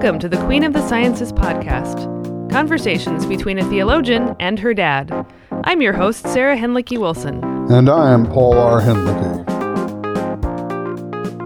[0.00, 2.08] Welcome to the Queen of the Sciences podcast
[2.50, 5.26] conversations between a theologian and her dad.
[5.64, 7.44] I'm your host, Sarah Hinlicky Wilson.
[7.70, 8.80] And I am Paul R.
[8.80, 9.44] Hinlicky.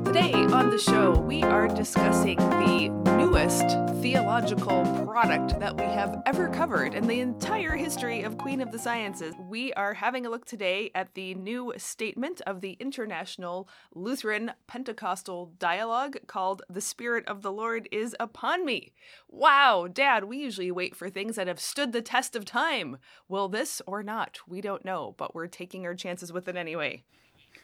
[0.05, 3.70] Today on the show, we are discussing the newest
[4.01, 4.84] theological
[5.15, 9.33] product that we have ever covered in the entire history of Queen of the Sciences.
[9.48, 15.52] We are having a look today at the new statement of the International Lutheran Pentecostal
[15.61, 18.91] Dialogue called The Spirit of the Lord is Upon Me.
[19.29, 22.96] Wow, Dad, we usually wait for things that have stood the test of time.
[23.29, 24.41] Will this or not?
[24.49, 27.05] We don't know, but we're taking our chances with it anyway.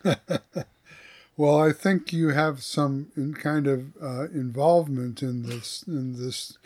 [1.40, 6.58] Well, I think you have some in kind of uh, involvement in this in this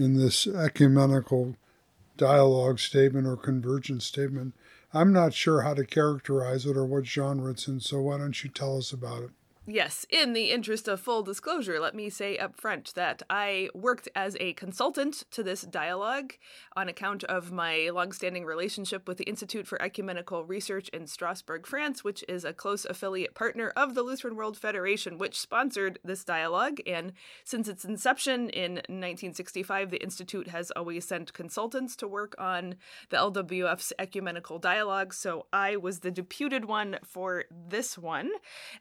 [0.00, 1.56] in this ecumenical
[2.16, 4.54] dialogue statement or convergence statement.
[4.92, 8.42] I'm not sure how to characterize it or what genre it's in, so why don't
[8.42, 9.30] you tell us about it?
[9.72, 14.08] Yes, in the interest of full disclosure, let me say up front that I worked
[14.16, 16.32] as a consultant to this dialogue
[16.74, 22.02] on account of my longstanding relationship with the Institute for Ecumenical Research in Strasbourg, France,
[22.02, 26.78] which is a close affiliate partner of the Lutheran World Federation, which sponsored this dialogue.
[26.84, 27.12] And
[27.44, 32.74] since its inception in 1965, the Institute has always sent consultants to work on
[33.10, 35.14] the LWF's ecumenical dialogue.
[35.14, 38.32] So I was the deputed one for this one.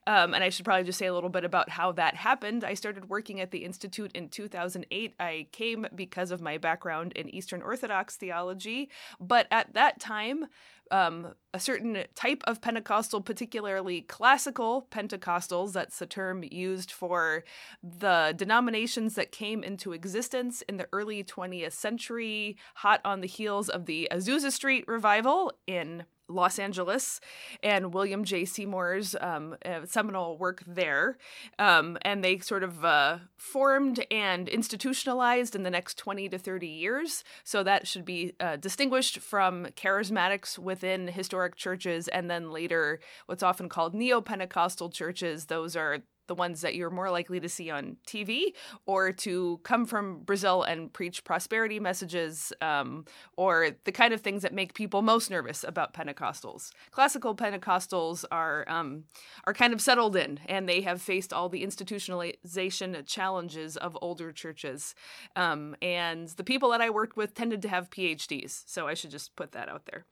[0.07, 2.63] Um, and I should probably just say a little bit about how that happened.
[2.63, 5.15] I started working at the Institute in 2008.
[5.19, 10.45] I came because of my background in Eastern Orthodox theology, but at that time,
[10.91, 17.43] um, a certain type of Pentecostal, particularly classical Pentecostals, that's the term used for
[17.83, 23.69] the denominations that came into existence in the early 20th century, hot on the heels
[23.69, 27.19] of the Azusa Street revival in Los Angeles
[27.61, 28.45] and William J.
[28.45, 31.17] Seymour's um, uh, seminal work there.
[31.57, 36.67] Um, and they sort of uh, formed and institutionalized in the next 20 to 30
[36.67, 37.23] years.
[37.43, 43.43] So that should be uh, distinguished from charismatics within historic churches and then later what's
[43.43, 45.45] often called neo Pentecostal churches.
[45.45, 48.53] Those are the ones that you're more likely to see on TV,
[48.85, 53.03] or to come from Brazil and preach prosperity messages, um,
[53.35, 56.71] or the kind of things that make people most nervous about Pentecostals.
[56.91, 59.03] Classical Pentecostals are um,
[59.45, 64.31] are kind of settled in, and they have faced all the institutionalization challenges of older
[64.31, 64.95] churches.
[65.35, 69.11] Um, and the people that I worked with tended to have PhDs, so I should
[69.11, 70.05] just put that out there.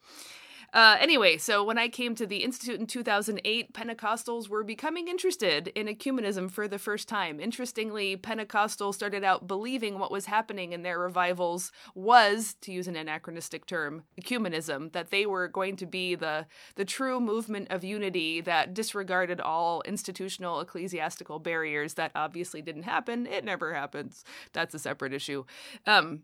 [0.73, 5.69] Uh, anyway, so when I came to the Institute in 2008, Pentecostals were becoming interested
[5.69, 7.39] in ecumenism for the first time.
[7.39, 12.97] Interestingly, Pentecostals started out believing what was happening in their revivals was, to use an
[12.97, 16.45] anachronistic term, ecumenism, that they were going to be the,
[16.75, 21.93] the true movement of unity that disregarded all institutional ecclesiastical barriers.
[21.93, 23.25] That obviously didn't happen.
[23.25, 24.25] It never happens.
[24.51, 25.45] That's a separate issue.
[25.85, 26.23] Um,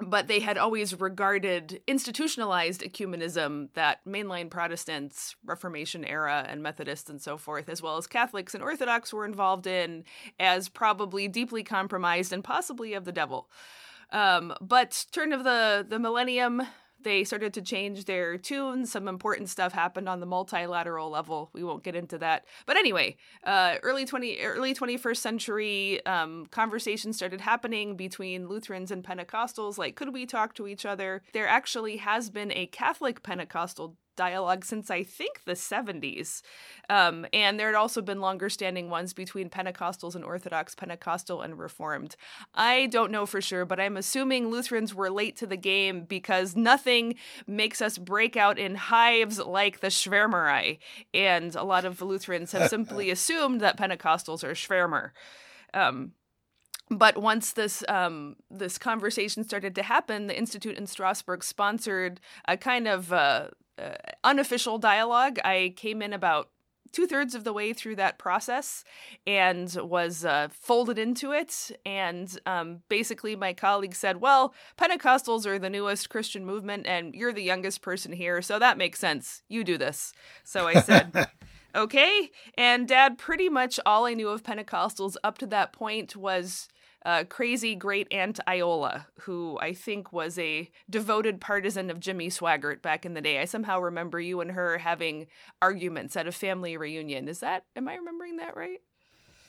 [0.00, 7.20] but they had always regarded institutionalized ecumenism that mainline Protestants, Reformation era, and Methodists and
[7.20, 10.04] so forth, as well as Catholics and Orthodox were involved in,
[10.38, 13.50] as probably deeply compromised and possibly of the devil.
[14.10, 16.62] Um, but turn of the the millennium,
[17.02, 18.90] they started to change their tunes.
[18.90, 21.50] Some important stuff happened on the multilateral level.
[21.52, 22.44] We won't get into that.
[22.66, 29.04] But anyway, uh, early 20 early 21st century um, conversations started happening between Lutherans and
[29.04, 29.78] Pentecostals.
[29.78, 31.22] Like, could we talk to each other?
[31.32, 36.42] There actually has been a Catholic Pentecostal dialogue since I think the 70s.
[36.90, 41.58] Um, and there had also been longer standing ones between Pentecostals and Orthodox, Pentecostal and
[41.58, 42.16] Reformed.
[42.54, 46.56] I don't know for sure, but I'm assuming Lutherans were late to the game because
[46.56, 47.14] nothing
[47.46, 50.78] makes us break out in hives like the Schwärmerei.
[51.14, 55.12] And a lot of Lutherans have simply assumed that Pentecostals are Schwärmer.
[55.72, 56.12] Um,
[56.90, 62.56] but once this um, this conversation started to happen, the Institute in Strasbourg sponsored a
[62.56, 63.94] kind of uh, uh,
[64.24, 65.38] unofficial dialogue.
[65.44, 66.50] I came in about
[66.92, 68.82] two thirds of the way through that process
[69.26, 71.70] and was uh, folded into it.
[71.84, 77.32] And um, basically, my colleague said, Well, Pentecostals are the newest Christian movement, and you're
[77.32, 79.42] the youngest person here, so that makes sense.
[79.48, 80.12] You do this.
[80.44, 81.28] So I said,
[81.74, 82.30] Okay.
[82.56, 86.68] And dad, pretty much all I knew of Pentecostals up to that point was
[87.04, 92.82] uh, crazy great aunt Iola, who I think was a devoted partisan of Jimmy Swaggart
[92.82, 93.40] back in the day.
[93.40, 95.26] I somehow remember you and her having
[95.62, 97.28] arguments at a family reunion.
[97.28, 98.80] Is that, am I remembering that right?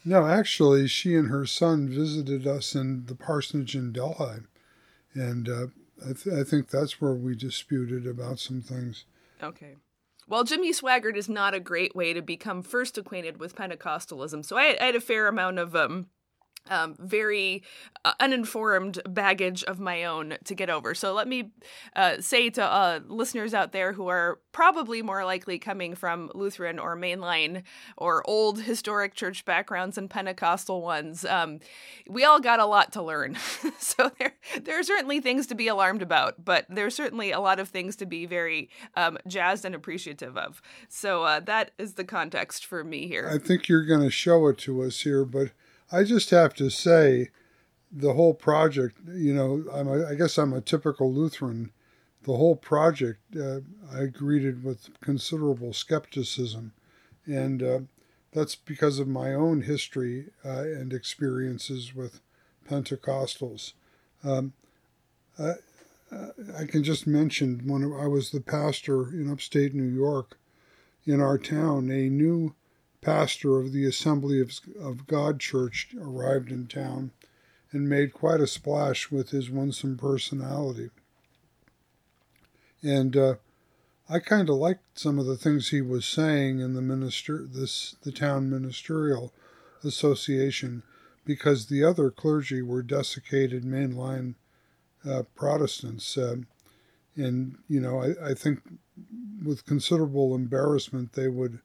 [0.05, 4.41] No, actually, she and her son visited us in the parsonage in Delhi.
[5.13, 5.67] And uh,
[6.07, 9.05] I, th- I think that's where we disputed about some things.
[9.41, 9.75] Okay.
[10.27, 14.45] Well, Jimmy Swaggart is not a great way to become first acquainted with Pentecostalism.
[14.45, 16.07] So I, I had a fair amount of um,
[16.69, 17.63] um, very
[18.05, 20.95] uh, uninformed baggage of my own to get over.
[20.95, 21.51] So let me
[21.95, 26.79] uh, say to uh, listeners out there who are probably more likely coming from Lutheran
[26.79, 27.63] or mainline
[27.97, 31.59] or old historic church backgrounds and Pentecostal ones, um,
[32.07, 33.35] we all got a lot to learn.
[33.79, 37.59] so there, there are certainly things to be alarmed about, but there's certainly a lot
[37.59, 40.61] of things to be very um, jazzed and appreciative of.
[40.87, 43.29] So uh, that is the context for me here.
[43.31, 45.49] I think you're going to show it to us here, but
[45.91, 47.29] I just have to say,
[47.91, 51.71] the whole project, you know, a, I guess I'm a typical Lutheran.
[52.23, 56.73] The whole project uh, I greeted with considerable skepticism,
[57.25, 57.79] and uh,
[58.33, 62.21] that's because of my own history uh, and experiences with
[62.69, 63.73] Pentecostals.
[64.23, 64.53] Um,
[65.39, 65.53] I,
[66.57, 70.37] I can just mention when I was the pastor in upstate New York,
[71.05, 72.53] in our town, a new
[73.01, 77.11] pastor of the Assembly of, God Church arrived in town
[77.71, 80.89] and made quite a splash with his winsome personality.
[82.81, 83.35] And uh,
[84.09, 87.95] I kind of liked some of the things he was saying in the minister, this
[88.01, 89.33] the town ministerial
[89.83, 90.83] association,
[91.25, 94.35] because the other clergy were desiccated mainline
[95.07, 96.37] uh, Protestants, uh,
[97.15, 98.61] and you know I, I think
[99.43, 101.59] with considerable embarrassment they would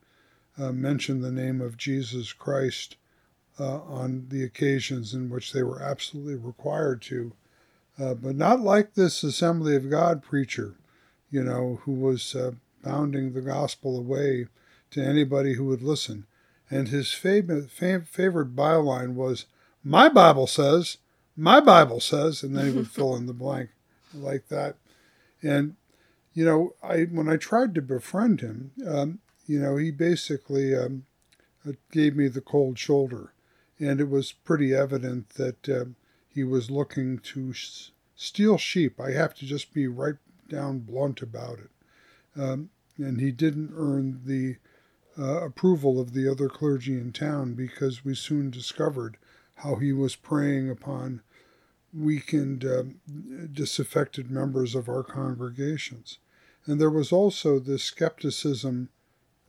[0.59, 2.97] uh, mention the name of Jesus Christ
[3.59, 7.33] uh, on the occasions in which they were absolutely required to,
[8.01, 10.75] uh, but not like this Assembly of God preacher,
[11.31, 12.53] you know, who was uh,
[12.83, 14.47] pounding the gospel away
[14.91, 16.27] to anybody who would listen.
[16.71, 19.47] And his favorite, favorite byline was,
[19.83, 20.99] My Bible says,
[21.37, 23.71] my Bible says, and then he would fill in the blank
[24.15, 24.77] like that.
[25.43, 25.77] And,
[26.33, 31.05] you know, I when I tried to befriend him, um, you know, he basically um,
[31.67, 33.33] uh, gave me the cold shoulder.
[33.79, 35.85] And it was pretty evident that uh,
[36.29, 39.01] he was looking to s- steal sheep.
[39.01, 40.15] I have to just be right
[40.49, 42.41] down blunt about it.
[42.41, 44.57] Um, and he didn't earn the
[45.19, 49.17] uh, approval of the other clergy in town because we soon discovered
[49.57, 51.23] how he was preying upon
[51.93, 52.83] weakened, uh,
[53.53, 56.19] disaffected members of our congregations.
[56.67, 58.89] And there was also this skepticism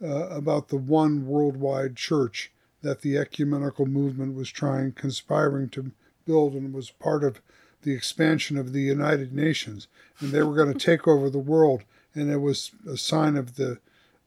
[0.04, 2.52] uh, about the one worldwide church
[2.82, 5.92] that the ecumenical movement was trying, conspiring to
[6.26, 7.42] build, and was part of
[7.82, 9.88] the expansion of the United Nations.
[10.20, 11.84] And they were going to take over the world,
[12.14, 13.80] and it was a sign of the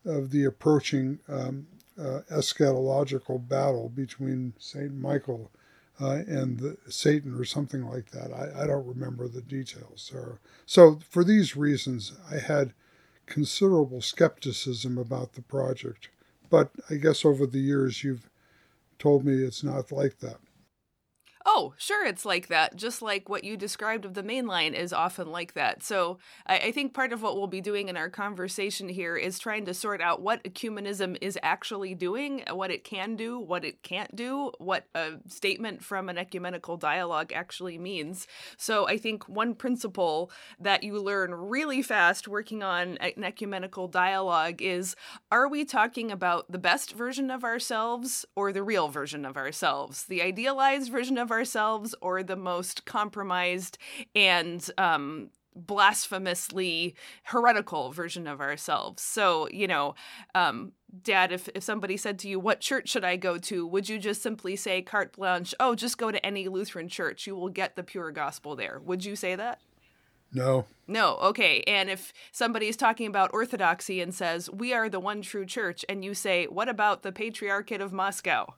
[0.04, 1.66] of the approaching um,
[2.00, 5.50] uh, eschatological battle between Saint Michael
[6.00, 8.32] uh, and the, Satan, or something like that.
[8.32, 10.08] I, I don't remember the details.
[10.10, 12.72] So, so for these reasons, I had
[13.28, 16.08] considerable skepticism about the project.
[16.50, 18.28] But I guess over the years you've
[18.98, 20.38] told me it's not like that.
[21.46, 22.76] Oh, sure, it's like that.
[22.76, 25.82] Just like what you described of the main line is often like that.
[25.82, 29.38] So I, I, think part of what we'll be doing in our conversation here is
[29.38, 33.82] trying to sort out what ecumenism is actually doing, what it can do, what it
[33.82, 38.26] can't do, what a statement from an ecumenical dialogue actually means.
[38.58, 40.30] So I think one principle
[40.60, 44.96] that you learn really fast working on an ecumenical dialogue is
[45.32, 50.04] are we talking about the best version of ourselves or the real version of ourselves?
[50.04, 53.78] The idealized version of ourselves ourselves or the most compromised
[54.14, 59.02] and um, blasphemously heretical version of ourselves.
[59.02, 59.94] So, you know,
[60.34, 63.66] um, Dad, if, if somebody said to you, What church should I go to?
[63.66, 67.26] would you just simply say, carte blanche, oh, just go to any Lutheran church.
[67.26, 68.80] You will get the pure gospel there.
[68.84, 69.60] Would you say that?
[70.32, 70.66] No.
[70.86, 71.62] No, okay.
[71.66, 76.04] And if somebody's talking about orthodoxy and says, We are the one true church, and
[76.04, 78.54] you say, What about the Patriarchate of Moscow?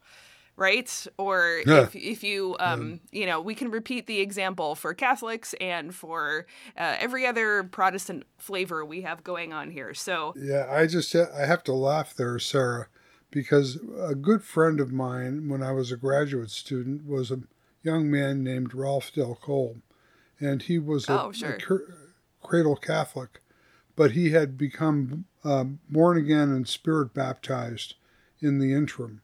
[0.57, 1.07] Right?
[1.17, 1.83] Or yeah.
[1.83, 3.21] if if you um yeah.
[3.21, 8.25] you know we can repeat the example for Catholics and for uh, every other Protestant
[8.39, 9.95] flavor we have going on here.
[9.95, 12.89] So yeah, I just I have to laugh there, Sarah,
[13.31, 17.41] because a good friend of mine when I was a graduate student was a
[17.83, 19.77] young man named Ralph Del Colle,
[20.39, 21.59] and he was a, oh, sure.
[21.71, 23.41] a cradle Catholic,
[23.97, 27.95] but he had become um, born again and spirit baptized
[28.41, 29.23] in the interim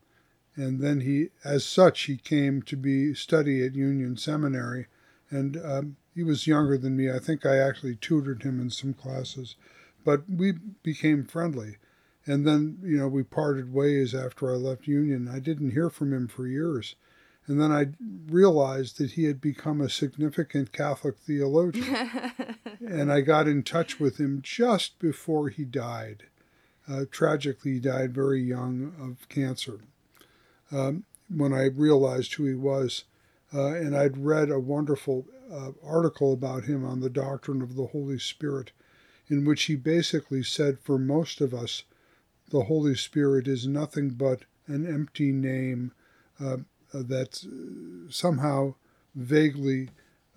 [0.57, 4.87] and then he, as such, he came to be study at Union Seminary,
[5.31, 7.11] and um, he was younger than me.
[7.11, 9.57] I think I actually tutored him in some classes,
[10.03, 11.77] but we became friendly.
[12.25, 15.29] And then, you know, we parted ways after I left Union.
[15.29, 16.97] I didn't hear from him for years.
[17.47, 17.89] And then I
[18.29, 22.33] realized that he had become a significant Catholic theologian.
[22.81, 26.25] and I got in touch with him just before he died.
[26.89, 29.81] Uh, tragically, he died very young of cancer
[30.73, 31.05] um,
[31.35, 33.05] when I realized who he was.
[33.55, 37.87] uh, and I'd read a wonderful uh, article about him on the doctrine of the
[37.87, 38.73] Holy Spirit,
[39.29, 41.85] in which he basically said for most of us,
[42.51, 45.93] the Holy Spirit is nothing but an empty name
[46.41, 46.59] uh,
[46.93, 47.45] that
[48.11, 48.75] somehow
[49.15, 49.91] vaguely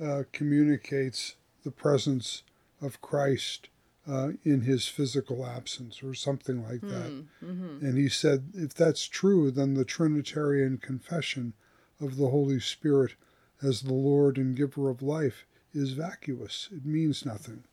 [0.04, 2.44] uh, communicates the presence
[2.82, 3.70] of Christ
[4.10, 7.12] uh, in his physical absence or something like that.
[7.12, 7.86] Hmm, mm-hmm.
[7.86, 11.54] And he said, if that's true, then the Trinitarian confession
[12.02, 13.14] of the Holy Spirit
[13.62, 16.70] as the Lord and giver of life is vacuous.
[16.72, 17.64] It means nothing.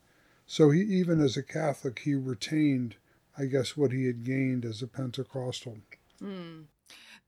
[0.47, 2.97] So he, even as a Catholic, he retained,
[3.39, 5.79] I guess, what he had gained as a Pentecostal.
[6.23, 6.65] Mm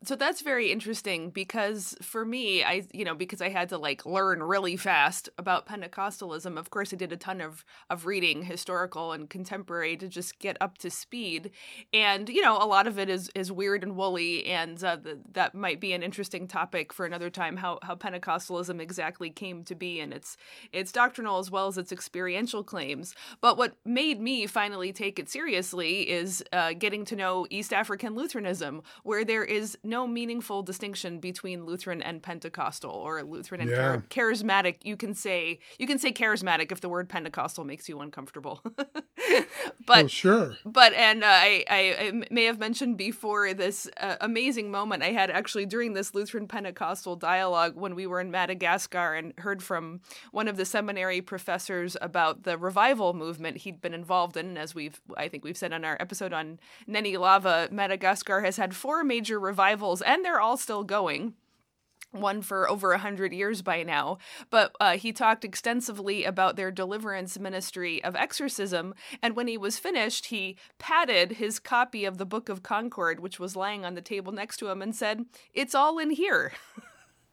[0.05, 4.07] so that's very interesting because for me i you know because i had to like
[4.07, 9.12] learn really fast about pentecostalism of course i did a ton of of reading historical
[9.12, 11.50] and contemporary to just get up to speed.
[11.93, 15.19] And you know a lot of it is is weird and woolly and uh, the,
[15.33, 19.75] that might be an interesting topic for another time how how pentecostalism exactly came to
[19.75, 20.37] be and its
[20.73, 23.14] its doctrinal as well as its experiential claims.
[23.40, 28.14] But what made me finally take it seriously is uh, getting to know east african
[28.14, 33.76] lutheranism where there is no meaningful distinction between Lutheran and Pentecostal or Lutheran and yeah.
[33.76, 34.76] char- charismatic.
[34.83, 38.62] You can say you can say charismatic if the word Pentecostal makes you uncomfortable.
[39.87, 40.57] but oh, sure.
[40.64, 45.12] But and uh, I, I, I may have mentioned before this uh, amazing moment I
[45.12, 50.00] had actually during this Lutheran Pentecostal dialogue when we were in Madagascar and heard from
[50.30, 54.59] one of the seminary professors about the revival movement he'd been involved in.
[54.59, 59.02] As we've I think we've said on our episode on Nenilava, Madagascar has had four
[59.02, 61.35] major revival revivals, and they're all still going
[62.11, 64.17] one for over a hundred years by now,
[64.49, 68.95] but uh, he talked extensively about their deliverance ministry of exorcism.
[69.23, 73.39] And when he was finished, he patted his copy of the Book of Concord, which
[73.39, 76.53] was lying on the table next to him, and said, It's all in here.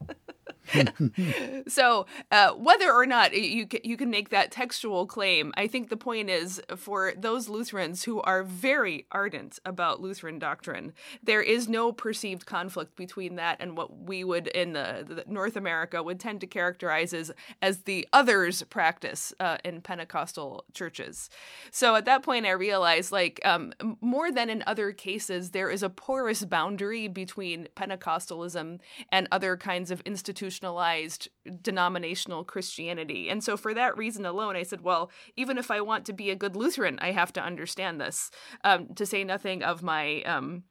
[1.67, 5.89] so uh, whether or not you can, you can make that textual claim, I think
[5.89, 11.67] the point is for those Lutherans who are very ardent about Lutheran doctrine, there is
[11.67, 16.19] no perceived conflict between that and what we would in the, the North America would
[16.19, 21.29] tend to characterize as as the others practice uh, in Pentecostal churches.
[21.71, 25.83] So at that point, I realized like um, more than in other cases, there is
[25.83, 28.79] a porous boundary between Pentecostalism
[29.11, 31.29] and other kinds of institutions institutionalized
[31.61, 33.29] denominational Christianity.
[33.29, 36.29] And so, for that reason alone, I said, well, even if I want to be
[36.29, 38.31] a good Lutheran, I have to understand this,
[38.63, 40.21] um, to say nothing of my.
[40.23, 40.63] Um,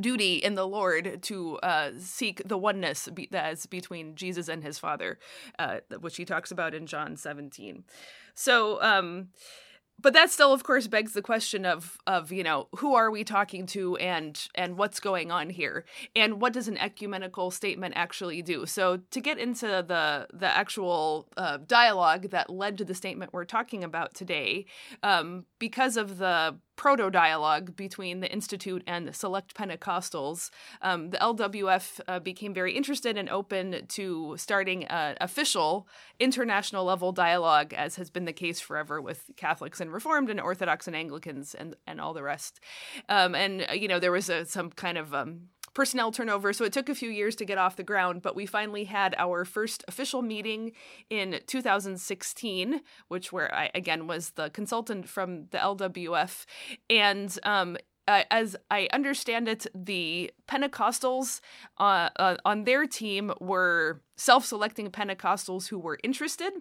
[0.00, 4.80] duty in the Lord to uh, seek the oneness be- that's between Jesus and his
[4.80, 5.16] Father,
[5.60, 7.84] uh, which he talks about in John 17.
[8.34, 9.28] So, um,
[10.00, 13.24] but that still of course begs the question of of you know who are we
[13.24, 15.84] talking to and and what's going on here?
[16.14, 18.66] And what does an ecumenical statement actually do?
[18.66, 23.44] So to get into the the actual uh, dialogue that led to the statement we're
[23.44, 24.66] talking about today
[25.02, 30.50] um, because of the proto dialogue between the Institute and the select Pentecostals,
[30.82, 35.88] um, the LWF uh, became very interested and open to starting an official
[36.20, 40.86] international level dialogue, as has been the case forever with Catholics and Reformed and Orthodox
[40.86, 42.60] and Anglicans and, and all the rest.
[43.08, 46.64] Um, and, uh, you know, there was a, some kind of um, personnel turnover, so
[46.64, 49.44] it took a few years to get off the ground, but we finally had our
[49.44, 50.72] first official meeting
[51.10, 56.46] in 2016, which where I again was the consultant from the LWF,
[56.88, 57.76] and um,
[58.08, 61.42] uh, as I understand it, the Pentecostals
[61.76, 66.54] uh, uh, on their team were self selecting Pentecostals who were interested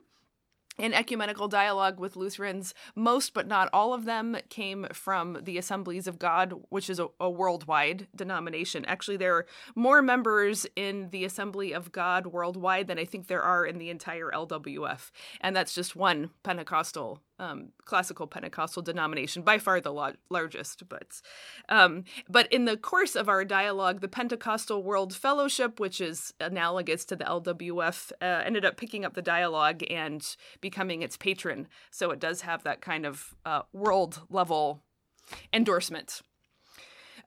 [0.77, 2.73] in ecumenical dialogue with Lutherans.
[2.95, 7.07] Most, but not all of them, came from the Assemblies of God, which is a,
[7.19, 8.85] a, worldwide denomination.
[8.85, 13.43] Actually, there are more members in the Assembly of God worldwide than I think there
[13.43, 15.11] are in the entire LWF.
[15.41, 20.87] And that's just one Pentecostal um, classical Pentecostal denomination, by far the lo- largest.
[20.87, 21.21] But,
[21.69, 27.05] um, but in the course of our dialogue, the Pentecostal World Fellowship, which is analogous
[27.05, 31.67] to the LWF, uh, ended up picking up the dialogue and becoming its patron.
[31.91, 34.83] So it does have that kind of uh, world level
[35.53, 36.21] endorsement.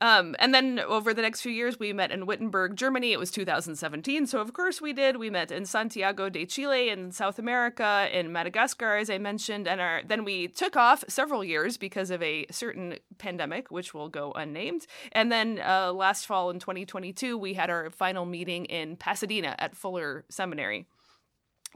[0.00, 3.12] Um, and then over the next few years, we met in Wittenberg, Germany.
[3.12, 5.16] It was 2017, so of course we did.
[5.16, 9.80] We met in Santiago de Chile in South America, in Madagascar, as I mentioned, and
[9.80, 14.32] our, then we took off several years because of a certain pandemic, which will go
[14.32, 14.86] unnamed.
[15.12, 19.76] And then uh, last fall in 2022, we had our final meeting in Pasadena at
[19.76, 20.86] Fuller Seminary.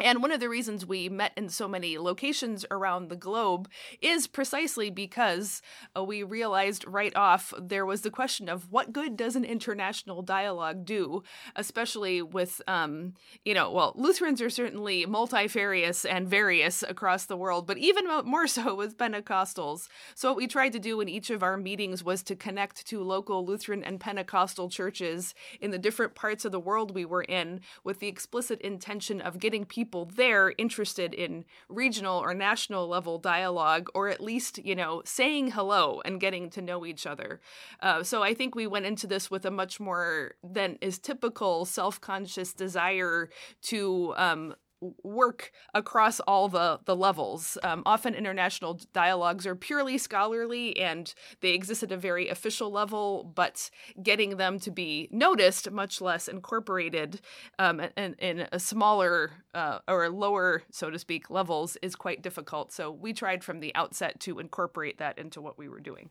[0.01, 3.69] And one of the reasons we met in so many locations around the globe
[4.01, 5.61] is precisely because
[5.97, 10.23] uh, we realized right off there was the question of what good does an international
[10.23, 11.23] dialogue do,
[11.57, 13.13] especially with, um,
[13.45, 18.47] you know, well, Lutherans are certainly multifarious and various across the world, but even more
[18.47, 19.89] so with Pentecostals.
[20.15, 23.03] So, what we tried to do in each of our meetings was to connect to
[23.03, 27.61] local Lutheran and Pentecostal churches in the different parts of the world we were in
[27.85, 33.19] with the explicit intention of getting people people there interested in regional or national level
[33.19, 37.41] dialogue, or at least, you know, saying hello and getting to know each other.
[37.81, 41.65] Uh, so I think we went into this with a much more than is typical
[41.65, 43.29] self conscious desire
[43.62, 44.55] to um,
[45.03, 47.57] work across all the the levels.
[47.62, 53.31] Um, often international dialogues are purely scholarly and they exist at a very official level,
[53.35, 53.71] but
[54.03, 57.21] getting them to be noticed, much less incorporated
[57.59, 62.73] um, in, in a smaller uh, or lower, so to speak, levels is quite difficult.
[62.73, 66.11] So we tried from the outset to incorporate that into what we were doing.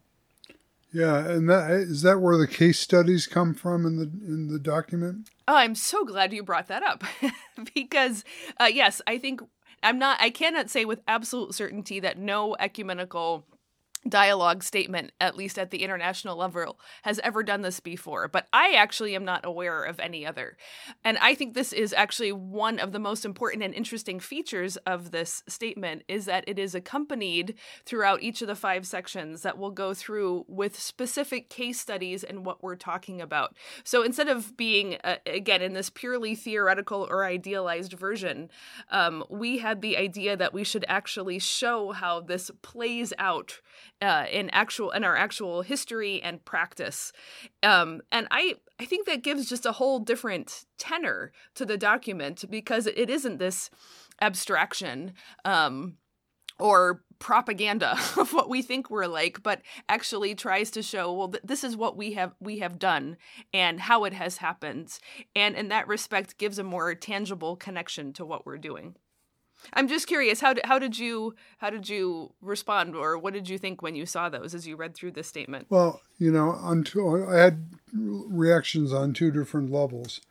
[0.93, 4.59] Yeah, and that is that where the case studies come from in the in the
[4.59, 5.29] document.
[5.47, 7.03] Oh, I'm so glad you brought that up
[7.73, 8.25] because
[8.59, 9.41] uh, yes, I think
[9.83, 10.21] I'm not.
[10.21, 13.45] I cannot say with absolute certainty that no ecumenical
[14.07, 18.73] dialogue statement, at least at the international level, has ever done this before, but I
[18.73, 20.57] actually am not aware of any other.
[21.03, 25.11] And I think this is actually one of the most important and interesting features of
[25.11, 27.55] this statement is that it is accompanied
[27.85, 32.45] throughout each of the five sections that we'll go through with specific case studies and
[32.45, 33.55] what we're talking about.
[33.83, 38.49] So instead of being, uh, again, in this purely theoretical or idealized version,
[38.89, 43.59] um, we had the idea that we should actually show how this plays out
[44.01, 47.11] uh, in actual in our actual history and practice.
[47.63, 52.43] Um, and i i think that gives just a whole different tenor to the document
[52.49, 53.69] because it isn't this
[54.21, 55.13] abstraction
[55.45, 55.97] um,
[56.59, 61.43] or propaganda of what we think we're like but actually tries to show well th-
[61.43, 63.17] this is what we have we have done
[63.53, 64.97] and how it has happened.
[65.35, 68.95] And in that respect gives a more tangible connection to what we're doing
[69.73, 73.49] I'm just curious how did how did you how did you respond or what did
[73.49, 75.67] you think when you saw those as you read through this statement?
[75.69, 80.21] Well, you know, on two, I had reactions on two different levels.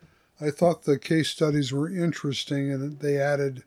[0.40, 3.62] I thought the case studies were interesting and they added,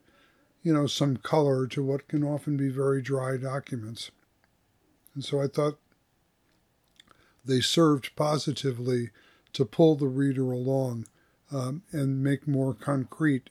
[0.63, 4.09] you know, some color to what can often be very dry documents.
[5.13, 5.77] And so I thought
[7.45, 9.09] they served positively
[9.53, 11.05] to pull the reader along
[11.51, 13.49] um, and make more concrete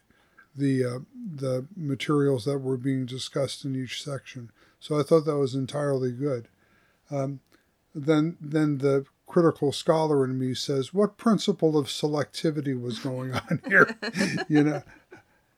[0.55, 0.99] the uh,
[1.35, 4.51] the materials that were being discussed in each section.
[4.81, 6.49] So I thought that was entirely good.
[7.11, 7.41] Um,
[7.95, 13.63] then then the critical scholar in me says, "What principle of selectivity was going on
[13.67, 13.97] here?"
[14.49, 14.83] you know,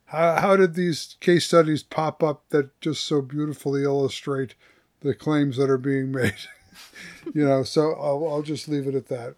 [0.06, 4.54] how how did these case studies pop up that just so beautifully illustrate
[5.00, 6.34] the claims that are being made?
[7.34, 9.34] you know, so I'll I'll just leave it at that.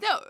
[0.00, 0.20] No,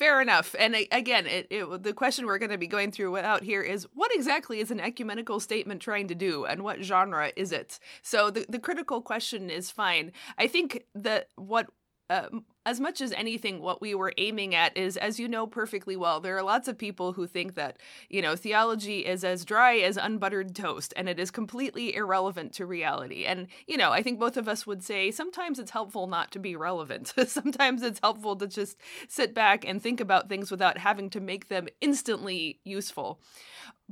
[0.00, 0.56] fair enough.
[0.58, 3.86] And again, it, it, the question we're going to be going through out here is
[3.92, 7.78] what exactly is an ecumenical statement trying to do, and what genre is it?
[8.02, 10.12] So the the critical question is fine.
[10.38, 11.66] I think that what
[12.08, 12.28] uh,
[12.70, 16.20] as much as anything, what we were aiming at is, as you know perfectly well,
[16.20, 17.78] there are lots of people who think that,
[18.08, 22.66] you know, theology is as dry as unbuttered toast and it is completely irrelevant to
[22.66, 23.24] reality.
[23.24, 26.38] And, you know, I think both of us would say sometimes it's helpful not to
[26.38, 27.12] be relevant.
[27.26, 28.76] sometimes it's helpful to just
[29.08, 33.20] sit back and think about things without having to make them instantly useful.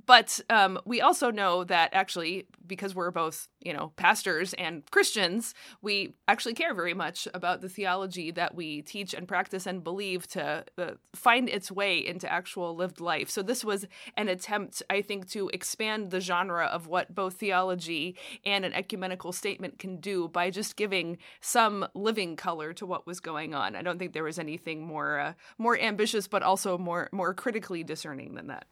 [0.07, 5.55] But um, we also know that actually, because we're both, you know, pastors and Christians,
[5.83, 10.27] we actually care very much about the theology that we teach and practice and believe
[10.29, 13.31] to uh, find its way into actual lived life.
[13.31, 18.17] So this was an attempt, I think, to expand the genre of what both theology
[18.45, 23.21] and an ecumenical statement can do by just giving some living color to what was
[23.21, 23.75] going on.
[23.75, 27.83] I don't think there was anything more uh, more ambitious, but also more more critically
[27.83, 28.67] discerning than that.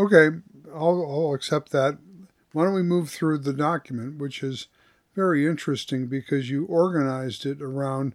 [0.00, 0.38] Okay,
[0.74, 1.98] I'll, I'll accept that.
[2.52, 4.66] Why don't we move through the document, which is
[5.14, 8.14] very interesting because you organized it around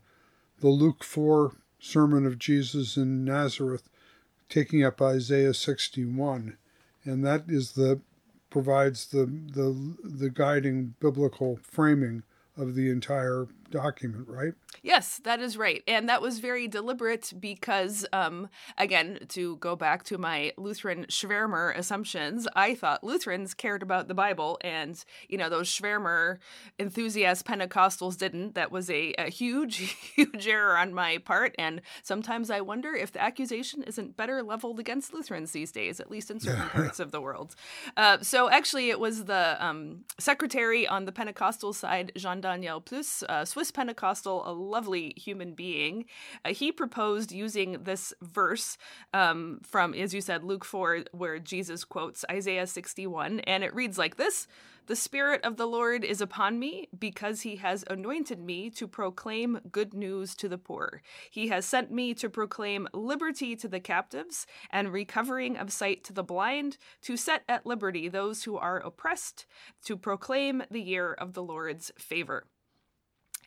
[0.61, 3.87] the Luke 4 sermon of Jesus in Nazareth,
[4.49, 6.57] taking up Isaiah 61.
[7.03, 8.01] And that is the
[8.49, 12.23] provides the, the, the guiding biblical framing
[12.57, 14.53] of the entire document, right?
[14.81, 15.83] Yes, that is right.
[15.87, 21.75] And that was very deliberate because, um, again, to go back to my Lutheran Schwärmer
[21.75, 26.37] assumptions, I thought Lutherans cared about the Bible and, you know, those Schwärmer
[26.77, 28.55] enthusiast Pentecostals didn't.
[28.55, 29.77] That was a, a huge,
[30.15, 31.55] huge error on my part.
[31.57, 36.11] And sometimes I wonder if the accusation isn't better leveled against Lutherans these days, at
[36.11, 37.55] least in certain parts of the world.
[37.97, 43.23] Uh, so actually, it was the um, secretary on the Pentecostal side, Jean Daniel Plüss,
[43.23, 46.03] uh, Swiss Pentecostal, a lovely human being.
[46.43, 48.77] Uh, he proposed using this verse
[49.13, 53.97] um, from, as you said, Luke 4, where Jesus quotes Isaiah 61, and it reads
[53.97, 54.45] like this.
[54.87, 59.61] The Spirit of the Lord is upon me because he has anointed me to proclaim
[59.71, 61.01] good news to the poor.
[61.31, 66.13] He has sent me to proclaim liberty to the captives and recovering of sight to
[66.13, 69.45] the blind, to set at liberty those who are oppressed,
[69.85, 72.47] to proclaim the year of the Lord's favor.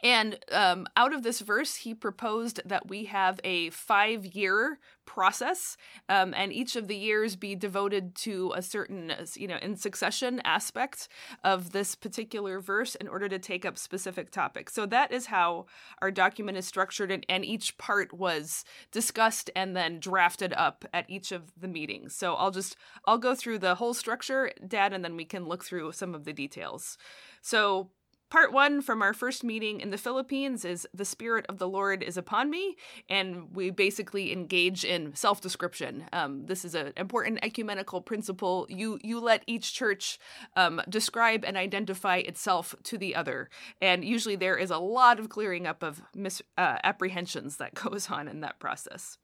[0.03, 5.77] And um, out of this verse, he proposed that we have a five year process,
[6.09, 10.41] um, and each of the years be devoted to a certain, you know, in succession
[10.45, 11.09] aspect
[11.43, 14.75] of this particular verse in order to take up specific topics.
[14.75, 15.67] So that is how
[16.03, 21.09] our document is structured, and, and each part was discussed and then drafted up at
[21.09, 22.15] each of the meetings.
[22.15, 25.65] So I'll just I'll go through the whole structure, Dad, and then we can look
[25.65, 26.99] through some of the details.
[27.41, 27.91] So
[28.31, 32.03] Part one from our first meeting in the Philippines is The Spirit of the Lord
[32.03, 32.77] is upon me,
[33.09, 36.05] and we basically engage in self description.
[36.13, 38.67] Um, this is an important ecumenical principle.
[38.69, 40.19] You, you let each church
[40.57, 43.49] um, describe and identify itself to the other,
[43.81, 48.29] and usually there is a lot of clearing up of misapprehensions uh, that goes on
[48.29, 49.17] in that process.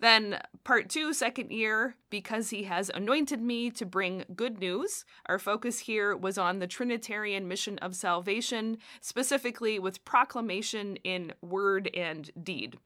[0.00, 5.04] Then, part two, second year, because he has anointed me to bring good news.
[5.26, 11.90] Our focus here was on the Trinitarian mission of salvation, specifically with proclamation in word
[11.94, 12.78] and deed.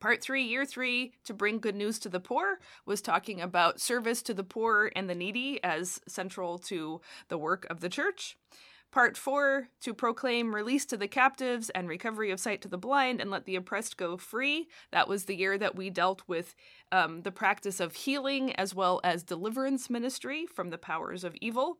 [0.00, 4.20] Part three, year three, to bring good news to the poor, was talking about service
[4.22, 8.36] to the poor and the needy as central to the work of the church.
[8.92, 13.22] Part 4 to proclaim release to the captives and recovery of sight to the blind
[13.22, 14.68] and let the oppressed go free.
[14.90, 16.54] That was the year that we dealt with
[16.92, 21.78] um, the practice of healing as well as deliverance ministry from the powers of evil.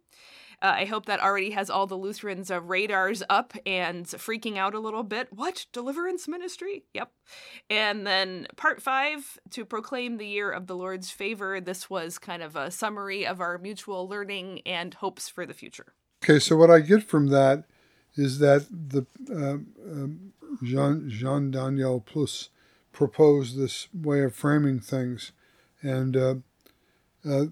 [0.62, 4.74] Uh, I hope that already has all the Lutherans' uh, radars up and freaking out
[4.74, 5.28] a little bit.
[5.30, 5.66] What?
[5.74, 6.84] Deliverance ministry?
[6.94, 7.10] Yep.
[7.68, 11.60] And then part five to proclaim the year of the Lord's favor.
[11.60, 15.92] This was kind of a summary of our mutual learning and hopes for the future.
[16.22, 17.64] Okay, so what I get from that
[18.14, 19.56] is that the uh,
[20.62, 22.48] Jean Jean Daniel Plüss
[22.92, 25.32] proposed this way of framing things,
[25.82, 26.34] and uh,
[27.28, 27.46] uh,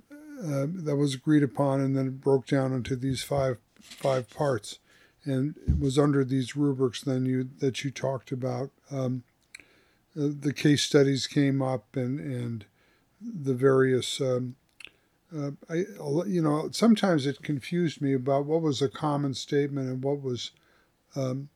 [0.44, 4.78] uh, that was agreed upon, and then it broke down into these five five parts,
[5.24, 8.70] and it was under these rubrics then you that you talked about.
[8.92, 9.24] Um,
[10.16, 12.66] uh, the case studies came up, and and
[13.20, 14.54] the various um,
[15.36, 15.84] uh, I,
[16.26, 20.50] you know, sometimes it confused me about what was a common statement and what was
[21.16, 21.48] um,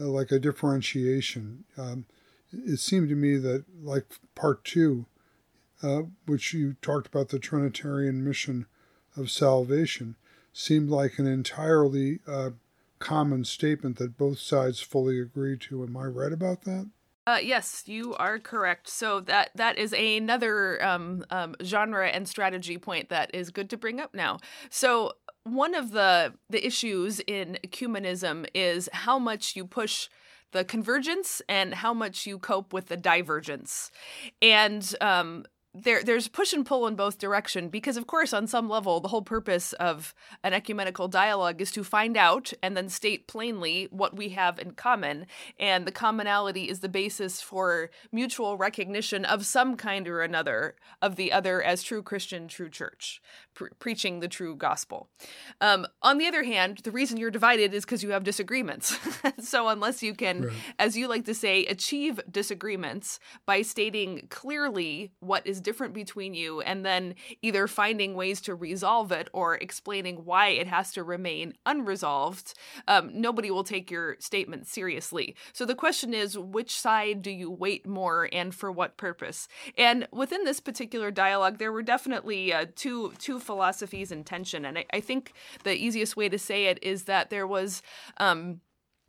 [0.00, 1.64] uh, like a differentiation.
[1.76, 2.06] Um,
[2.52, 5.06] it seemed to me that, like part two,
[5.82, 8.66] uh, which you talked about the Trinitarian mission
[9.16, 10.16] of salvation,
[10.52, 12.50] seemed like an entirely uh,
[12.98, 15.82] common statement that both sides fully agreed to.
[15.82, 16.88] Am I right about that?
[17.26, 18.88] Uh, yes, you are correct.
[18.88, 23.76] So that that is another um, um, genre and strategy point that is good to
[23.76, 24.38] bring up now.
[24.70, 25.12] So
[25.44, 30.08] one of the the issues in ecumenism is how much you push
[30.50, 33.90] the convergence and how much you cope with the divergence.
[34.42, 38.68] And um, there there's push and pull in both direction because of course on some
[38.68, 43.26] level the whole purpose of an ecumenical dialogue is to find out and then state
[43.26, 45.26] plainly what we have in common.
[45.58, 51.16] And the commonality is the basis for mutual recognition of some kind or another of
[51.16, 53.22] the other as true christian true church
[53.54, 55.08] pre- preaching the true gospel
[55.60, 58.98] um, on the other hand the reason you're divided is because you have disagreements
[59.40, 60.52] so unless you can right.
[60.78, 66.60] as you like to say achieve disagreements by stating clearly what is different between you
[66.60, 71.54] and then either finding ways to resolve it or explaining why it has to remain
[71.66, 72.54] unresolved,
[72.88, 75.34] um, nobody will take your statement seriously.
[75.52, 79.48] So the question is which side do you weight more and for what purpose?
[79.76, 84.64] And within this particular dialogue, there were definitely uh, two, two philosophies in tension.
[84.64, 85.32] And I, I, think
[85.64, 87.82] the easiest way to say it is that there was.
[88.18, 88.60] Um,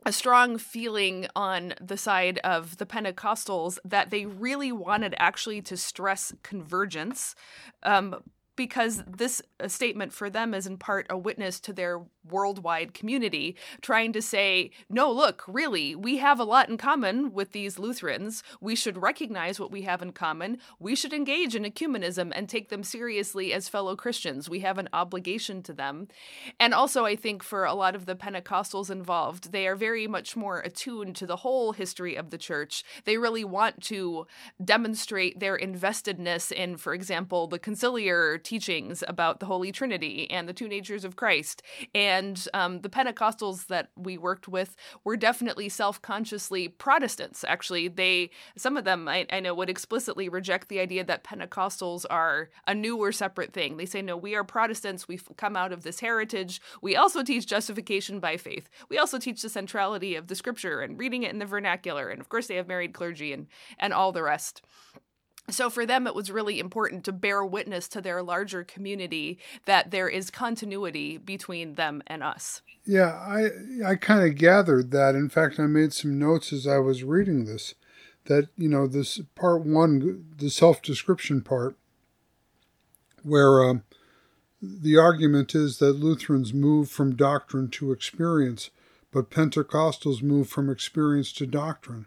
[0.06, 5.78] a strong feeling on the side of the Pentecostals that they really wanted actually to
[5.78, 7.34] stress convergence.
[7.82, 8.22] Um,
[8.56, 14.12] because this statement for them is in part a witness to their worldwide community trying
[14.12, 18.42] to say, no, look, really, we have a lot in common with these Lutherans.
[18.60, 20.58] We should recognize what we have in common.
[20.78, 24.48] We should engage in ecumenism and take them seriously as fellow Christians.
[24.48, 26.08] We have an obligation to them.
[26.58, 30.36] And also, I think for a lot of the Pentecostals involved, they are very much
[30.36, 32.84] more attuned to the whole history of the church.
[33.04, 34.26] They really want to
[34.64, 40.52] demonstrate their investedness in, for example, the conciliar teachings about the Holy Trinity and the
[40.52, 41.62] two natures of Christ.
[41.94, 42.13] And
[42.54, 47.44] um, the Pentecostals that we worked with were definitely self consciously Protestants.
[47.46, 52.04] Actually, they, some of them I, I know would explicitly reject the idea that Pentecostals
[52.10, 53.76] are a new or separate thing.
[53.76, 55.08] They say, no, we are Protestants.
[55.08, 56.60] We've come out of this heritage.
[56.82, 58.68] We also teach justification by faith.
[58.88, 62.08] We also teach the centrality of the scripture and reading it in the vernacular.
[62.08, 63.46] And of course, they have married clergy and,
[63.78, 64.62] and all the rest.
[65.50, 69.90] So for them, it was really important to bear witness to their larger community that
[69.90, 72.62] there is continuity between them and us.
[72.86, 73.50] Yeah, I
[73.86, 75.14] I kind of gathered that.
[75.14, 77.74] In fact, I made some notes as I was reading this.
[78.26, 81.76] That you know, this part one, the self-description part,
[83.22, 83.82] where um,
[84.62, 88.70] the argument is that Lutherans move from doctrine to experience,
[89.12, 92.06] but Pentecostals move from experience to doctrine.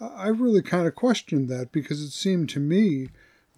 [0.00, 3.08] I really kind of questioned that because it seemed to me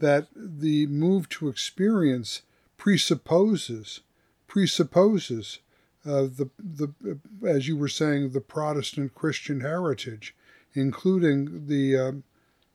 [0.01, 2.43] that the move to experience
[2.77, 4.01] presupposes
[4.49, 5.61] presupposes
[6.05, 10.35] uh, the the as you were saying the Protestant Christian heritage,
[10.75, 12.13] including the uh,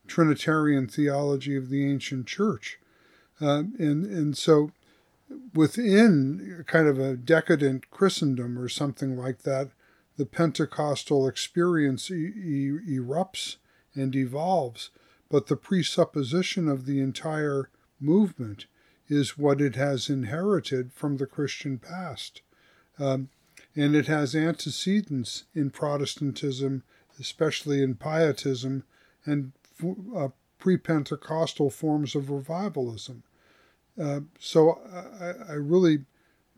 [0.08, 2.80] Trinitarian theology of the ancient Church,
[3.41, 4.71] uh, and and so
[5.53, 9.69] within kind of a decadent Christendom or something like that,
[10.17, 13.58] the Pentecostal experience e- e- erupts
[13.95, 14.89] and evolves,
[15.30, 18.65] but the presupposition of the entire movement
[19.08, 22.41] is what it has inherited from the Christian past.
[22.99, 23.30] Um,
[23.75, 26.84] and it has antecedents in Protestantism,
[27.19, 28.84] especially in Pietism
[29.25, 29.51] and
[30.15, 33.23] uh, pre Pentecostal forms of revivalism.
[34.01, 34.80] Uh, so
[35.19, 35.99] I, I really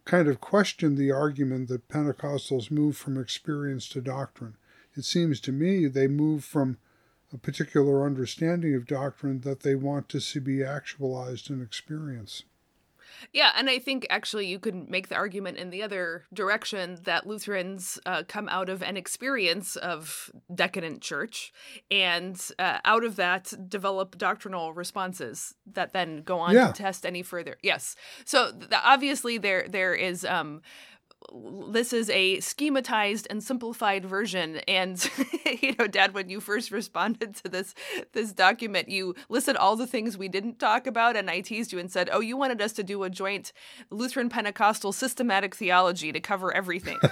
[0.06, 4.56] kind of question the argument that Pentecostals move from experience to doctrine.
[4.96, 6.78] It seems to me they move from
[7.34, 12.44] a particular understanding of doctrine that they want to see be actualized in experience.
[13.34, 17.28] Yeah, and I think actually you could make the argument in the other direction that
[17.28, 21.52] Lutherans uh, come out of an experience of decadent church,
[21.92, 26.68] and uh, out of that develop doctrinal responses that then go on yeah.
[26.68, 27.58] to test any further.
[27.62, 30.26] Yes, so th- obviously there there is.
[30.26, 30.62] Um,
[31.68, 35.10] this is a schematized and simplified version and
[35.62, 37.74] you know dad when you first responded to this
[38.14, 41.80] this document you listed all the things we didn't talk about and i teased you
[41.80, 43.52] and said oh you wanted us to do a joint
[43.90, 46.98] lutheran pentecostal systematic theology to cover everything.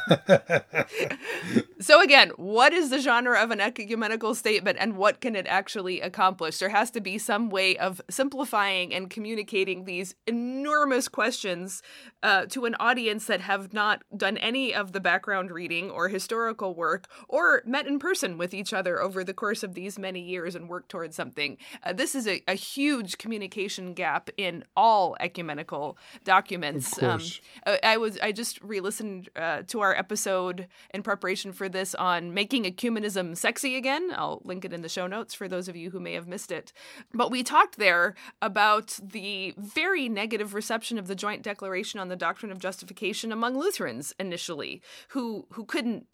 [1.80, 6.02] So again what is the genre of an ecumenical statement and what can it actually
[6.02, 6.58] accomplish?
[6.58, 11.84] There has to be some way of simplifying and communicating these enormous questions
[12.24, 16.76] uh, to an audience that have not done any of the background reading or historical
[16.76, 20.56] work or met in person with each other over the course of these many years
[20.56, 21.58] and worked towards something.
[21.84, 27.02] Uh, this is a, a, huge communication gap in all ecumenical documents.
[27.02, 27.22] Um,
[27.66, 32.34] I, I, was I just re-listened uh, to our episode in preparation for this on
[32.34, 34.12] making ecumenism sexy again.
[34.16, 36.52] I'll link it in the show notes for those of you who may have missed
[36.52, 36.74] it.
[37.14, 42.16] But we talked there about the very negative reception of the joint declaration on the
[42.16, 43.87] doctrine of justification among Lutherans
[44.20, 46.08] initially who who couldn't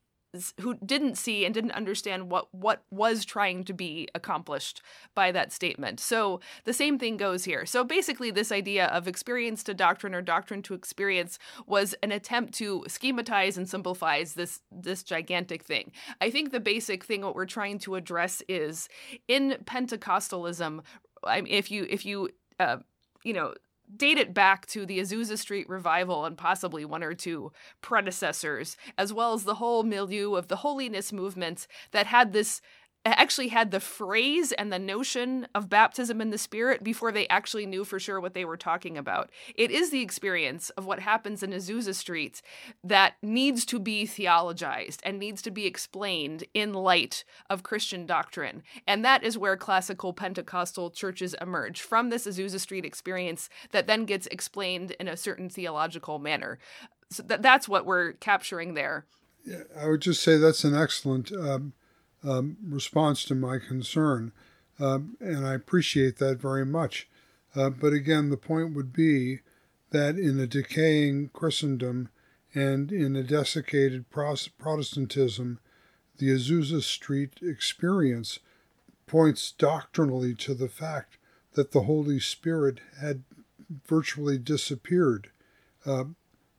[0.60, 4.82] who didn't see and didn't understand what what was trying to be accomplished
[5.14, 6.00] by that statement.
[6.00, 7.68] So the same thing goes here.
[7.68, 12.56] So basically this idea of experience to doctrine or doctrine to experience was an attempt
[12.56, 15.92] to schematize and simplify this this gigantic thing.
[16.20, 18.90] I think the basic thing what we're trying to address is
[19.28, 20.82] in Pentecostalism
[21.26, 22.78] I mean, if you if you uh,
[23.24, 23.54] you know
[23.96, 27.52] date it back to the Azusa Street revival and possibly one or two
[27.82, 32.62] predecessors, as well as the whole milieu of the holiness movement that had this
[33.06, 37.66] actually had the phrase and the notion of baptism in the spirit before they actually
[37.66, 39.30] knew for sure what they were talking about.
[39.56, 42.42] It is the experience of what happens in Azusa Street
[42.84, 48.64] that needs to be theologized and needs to be explained in light of Christian doctrine.
[48.88, 54.06] And that is where classical Pentecostal churches emerge from this Azusa Street experience that then
[54.06, 56.58] gets explained in a certain theological manner.
[57.10, 59.06] So that, that's what we're capturing there.
[59.46, 61.74] Yeah, I would just say that's an excellent um,
[62.24, 64.32] um, response to my concern,
[64.80, 67.08] um, and I appreciate that very much.
[67.56, 69.40] Uh, but again, the point would be
[69.92, 72.10] that in a decaying Christendom,
[72.56, 75.60] And in a desiccated Protestantism,
[76.18, 78.40] the Azusa Street experience
[79.08, 81.18] points doctrinally to the fact
[81.54, 83.24] that the Holy Spirit had
[83.88, 85.32] virtually disappeared
[85.86, 86.06] uh,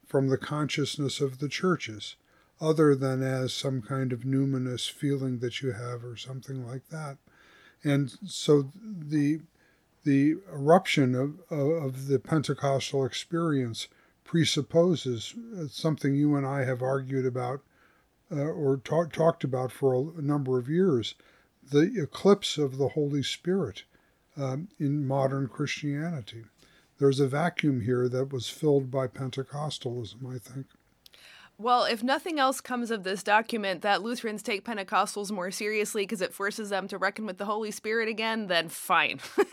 [0.06, 2.16] from the consciousness of the churches,
[2.60, 7.18] other than as some kind of numinous feeling that you have or something like that.
[7.82, 9.40] And so the
[10.04, 13.88] the eruption of, of the Pentecostal experience
[14.22, 15.34] presupposes
[15.70, 17.62] something you and I have argued about
[18.30, 21.14] uh, or talk, talked about for a, a, number of years
[21.70, 23.84] the eclipse of the Holy Spirit
[24.36, 26.44] um, in modern Christianity.
[26.98, 30.66] There's a vacuum here that was filled by Pentecostalism, I think.
[31.56, 36.20] Well, if nothing else comes of this document that Lutherans take Pentecostals more seriously because
[36.20, 39.20] it forces them to reckon with the Holy Spirit again, then fine.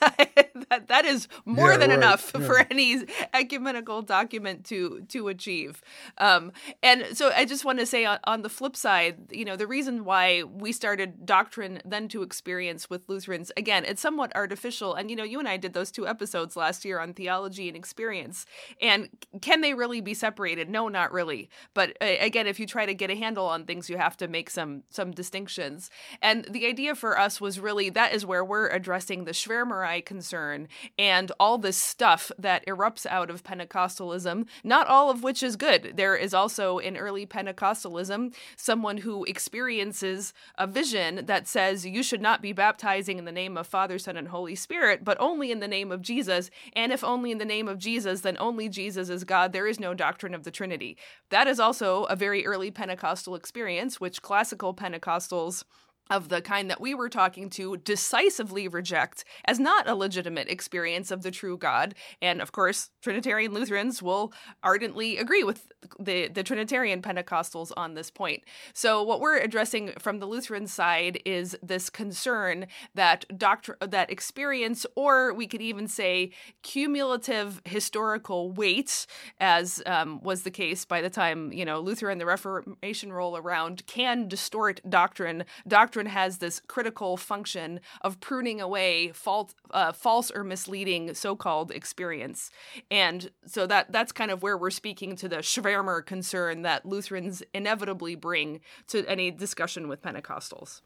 [0.70, 2.00] that, that is more yeah, than right.
[2.00, 2.46] enough yeah.
[2.46, 5.82] for any ecumenical document to to achieve.
[6.18, 9.56] Um, and so I just want to say on, on the flip side, you know,
[9.56, 14.96] the reason why we started doctrine then to experience with Lutherans, again, it's somewhat artificial.
[14.96, 17.78] And, you know, you and I did those two episodes last year on theology and
[17.78, 18.46] experience.
[18.82, 19.10] And
[19.42, 20.70] can they really be separated?
[20.70, 21.50] No, not really.
[21.74, 24.50] But again, if you try to get a handle on things, you have to make
[24.50, 25.90] some some distinctions.
[26.22, 30.68] And the idea for us was really that is where we're addressing the Schwärmerei concern
[30.98, 35.94] and all this stuff that erupts out of Pentecostalism, not all of which is good.
[35.96, 42.22] There is also in early Pentecostalism someone who experiences a vision that says you should
[42.22, 45.60] not be baptizing in the name of Father, Son, and Holy Spirit, but only in
[45.60, 46.50] the name of Jesus.
[46.74, 49.54] And if only in the name of Jesus, then only Jesus is God.
[49.54, 50.98] There is no doctrine of the Trinity.
[51.30, 55.64] That is also also a very early Pentecostal experience, which classical Pentecostals
[56.12, 61.10] of the kind that we were talking to decisively reject as not a legitimate experience
[61.10, 61.96] of the true God.
[62.22, 65.68] And of course, Trinitarian Lutherans will ardently agree with
[66.00, 68.44] the, the Trinitarian Pentecostals on this point.
[68.74, 74.86] So what we're addressing from the Lutheran side is this concern that doctor that experience,
[74.96, 79.08] or we could even say cumulative historical weight,
[79.40, 83.38] as um, was the case by the time you know Luther and the Reformation roll
[83.38, 85.46] around, can distort doctrine.
[85.68, 91.72] Doctrine doctrine has this critical function of pruning away false, uh, false or misleading so-called
[91.72, 92.52] experience,
[92.90, 97.44] and so that that's kind of where we're speaking to the Schwärmer concern that Lutherans
[97.54, 100.82] inevitably bring to any discussion with Pentecostals.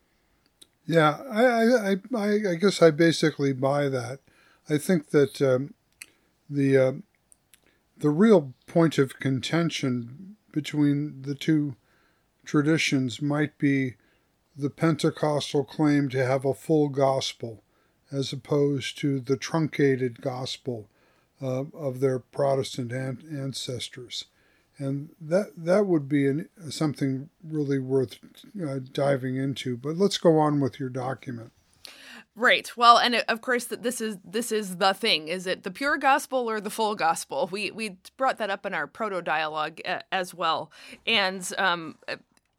[0.86, 4.20] Yeah, I, I, I guess I basically buy that.
[4.70, 5.74] I think that um,
[6.50, 6.92] the uh,
[7.98, 11.76] the real point of contention between the two
[12.46, 13.96] traditions might be
[14.56, 17.64] the Pentecostal claim to have a full gospel
[18.12, 20.88] as opposed to the truncated gospel
[21.42, 24.26] uh, of their Protestant an- ancestors.
[24.78, 28.20] And that, that would be an, something really worth
[28.62, 29.78] uh, diving into.
[29.78, 31.52] But let's go on with your document.
[32.36, 32.70] Right.
[32.76, 35.30] Well, and of course, this is this is the thing.
[35.30, 37.48] Is it the pure gospel or the full gospel?
[37.50, 40.70] We we brought that up in our proto dialogue uh, as well,
[41.08, 41.96] and um,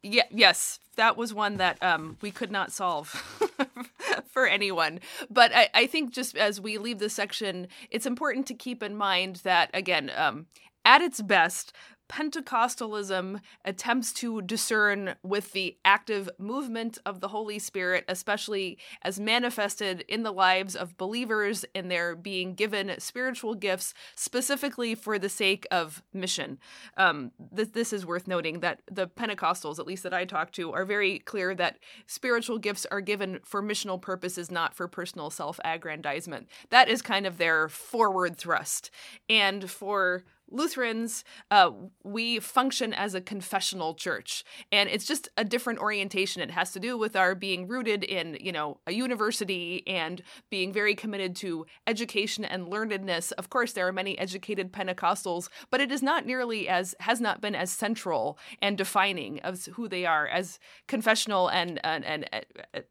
[0.07, 3.09] yeah, yes, that was one that um, we could not solve
[4.27, 4.99] for anyone.
[5.29, 8.95] But I, I, think just as we leave this section, it's important to keep in
[8.95, 10.47] mind that, again, um,
[10.85, 11.73] at its best,
[12.09, 20.05] Pentecostalism attempts to discern with the active movement of the Holy Spirit, especially as manifested
[20.07, 25.67] in the lives of believers in their being given spiritual gifts specifically for the sake
[25.71, 26.57] of mission.
[26.95, 30.71] Um, th- this is worth noting that the Pentecostals, at least that I talk to,
[30.73, 35.59] are very clear that spiritual gifts are given for missional purposes, not for personal self
[35.65, 36.47] aggrandizement.
[36.69, 38.91] That is kind of their forward thrust.
[39.29, 41.71] And for Lutherans, uh,
[42.03, 46.41] we function as a confessional church, and it's just a different orientation.
[46.41, 50.71] It has to do with our being rooted in, you know, a university and being
[50.71, 53.31] very committed to education and learnedness.
[53.33, 57.41] Of course, there are many educated Pentecostals, but it is not nearly as has not
[57.41, 62.29] been as central and defining of who they are as confessional and and and.
[62.73, 62.81] Uh,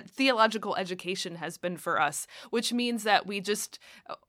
[0.00, 3.78] theological education has been for us, which means that we just,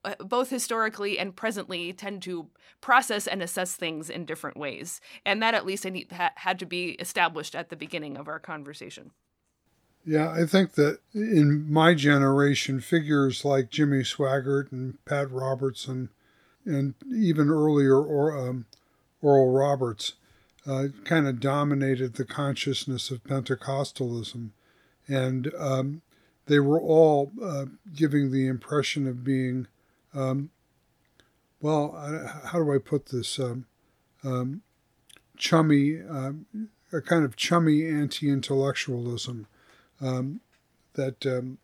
[0.03, 2.49] uh, both historically and presently, tend to
[2.81, 5.01] process and assess things in different ways.
[5.25, 9.11] And that at least had to be established at the beginning of our conversation.
[10.05, 16.09] Yeah, I think that in my generation, figures like Jimmy Swaggart and Pat Robertson,
[16.63, 18.65] and even earlier or, um,
[19.21, 20.13] Oral Roberts,
[20.67, 24.51] uh, kind of dominated the consciousness of Pentecostalism
[25.07, 26.01] and um,
[26.47, 29.67] they were all uh, giving the impression of being,
[30.13, 30.49] um,
[31.61, 31.91] well,
[32.45, 33.39] how do I put this?
[33.39, 33.65] Um,
[34.23, 34.61] um,
[35.37, 36.45] chummy, um,
[36.91, 39.47] a kind of chummy anti-intellectualism
[40.01, 40.41] um,
[40.93, 41.57] that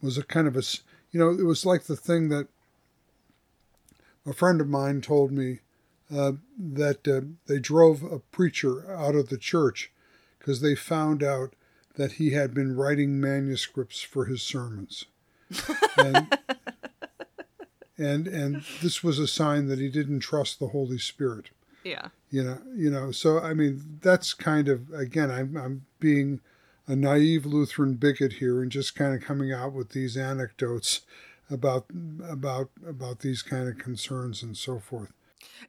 [0.00, 0.62] was a kind of a,
[1.10, 2.48] you know, it was like the thing that
[4.26, 5.60] a friend of mine told me
[6.14, 9.92] uh, that uh, they drove a preacher out of the church
[10.38, 11.54] because they found out
[11.98, 15.04] that he had been writing manuscripts for his sermons.
[15.98, 16.38] and,
[17.98, 21.50] and and this was a sign that he didn't trust the Holy Spirit.
[21.84, 22.08] Yeah.
[22.30, 26.40] You know, you know, so I mean that's kind of again I'm I'm being
[26.86, 31.02] a naive Lutheran bigot here and just kind of coming out with these anecdotes
[31.50, 31.86] about
[32.22, 35.12] about about these kind of concerns and so forth.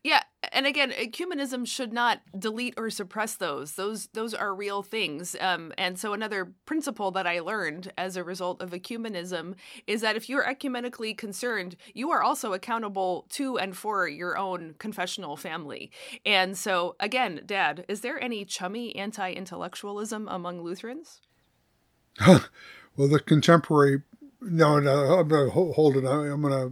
[0.03, 3.73] Yeah, and again, ecumenism should not delete or suppress those.
[3.73, 5.35] Those those are real things.
[5.39, 9.55] Um, and so another principle that I learned as a result of ecumenism
[9.87, 14.75] is that if you're ecumenically concerned, you are also accountable to and for your own
[14.79, 15.91] confessional family.
[16.25, 21.21] And so again, Dad, is there any chummy anti-intellectualism among Lutherans?
[22.27, 22.39] well,
[22.95, 24.01] the contemporary.
[24.41, 26.05] No, no, I'm gonna hold it.
[26.05, 26.71] I'm gonna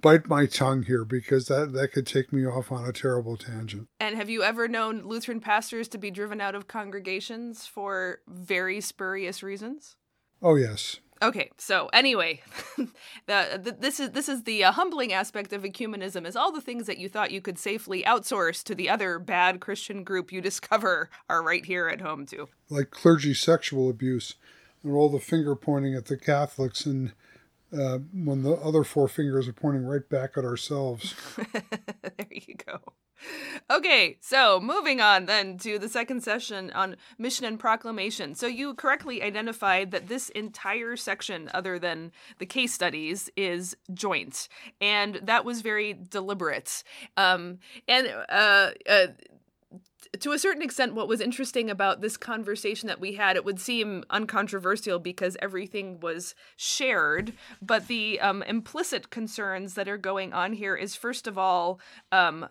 [0.00, 3.88] bite my tongue here because that, that could take me off on a terrible tangent.
[4.00, 8.80] And have you ever known Lutheran pastors to be driven out of congregations for very
[8.80, 9.96] spurious reasons?
[10.42, 10.96] Oh, yes.
[11.20, 12.40] Okay, so anyway,
[13.26, 16.60] the, the, this is this is the uh, humbling aspect of ecumenism is all the
[16.60, 20.40] things that you thought you could safely outsource to the other bad Christian group you
[20.48, 22.48] discover are right here at home too.
[22.70, 24.36] Like clergy sexual abuse
[24.84, 27.12] and all the finger pointing at the Catholics and
[27.72, 31.14] uh, when the other four fingers are pointing right back at ourselves.
[31.36, 32.80] there you go.
[33.70, 38.34] Okay, so moving on then to the second session on mission and proclamation.
[38.34, 44.48] So you correctly identified that this entire section, other than the case studies, is joint,
[44.80, 46.84] and that was very deliberate.
[47.16, 47.58] Um,
[47.88, 49.06] and uh, uh,
[50.20, 53.60] to a certain extent, what was interesting about this conversation that we had, it would
[53.60, 57.32] seem uncontroversial because everything was shared.
[57.60, 61.80] But the um, implicit concerns that are going on here is, first of all,
[62.12, 62.48] um,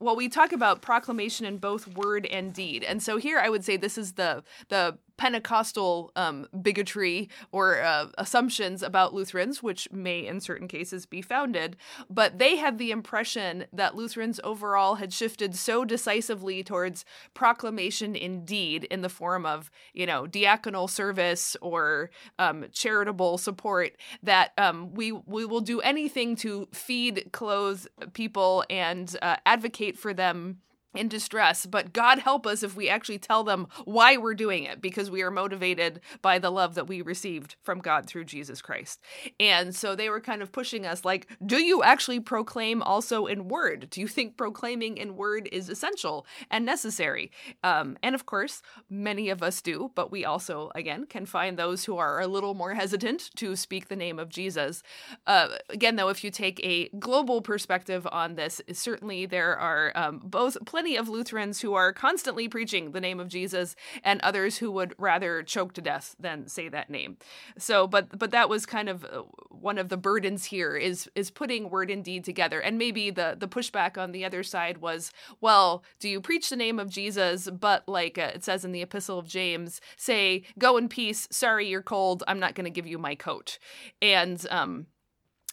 [0.00, 3.64] well, we talk about proclamation in both word and deed, and so here I would
[3.64, 10.26] say this is the the Pentecostal um, bigotry or uh, assumptions about Lutherans, which may
[10.26, 11.76] in certain cases be founded,
[12.10, 18.44] but they had the impression that Lutherans overall had shifted so decisively towards proclamation in
[18.44, 23.92] deed in the form of, you know, diaconal service or um, charitable support
[24.22, 30.12] that um, we we will do anything to feed, clothe people, and uh, advocate for
[30.12, 30.58] them
[30.94, 34.80] in distress, but God help us if we actually tell them why we're doing it
[34.80, 39.00] because we are motivated by the love that we received from God through Jesus Christ.
[39.40, 43.48] And so they were kind of pushing us like, do you actually proclaim also in
[43.48, 43.88] word?
[43.90, 47.30] Do you think proclaiming in word is essential and necessary?
[47.62, 51.84] Um, and of course, many of us do, but we also, again, can find those
[51.84, 54.82] who are a little more hesitant to speak the name of Jesus.
[55.26, 60.20] Uh, again, though, if you take a global perspective on this, certainly there are um,
[60.22, 64.58] both plenty plenty of Lutherans who are constantly preaching the name of Jesus and others
[64.58, 67.16] who would rather choke to death than say that name.
[67.56, 71.30] So, but but that was kind of uh, one of the burdens here is is
[71.30, 72.60] putting word and deed together.
[72.60, 75.10] And maybe the the pushback on the other side was,
[75.40, 78.82] well, do you preach the name of Jesus but like uh, it says in the
[78.82, 81.26] epistle of James, say, "Go in peace.
[81.30, 82.22] Sorry you're cold.
[82.28, 83.58] I'm not going to give you my coat."
[84.02, 84.88] And um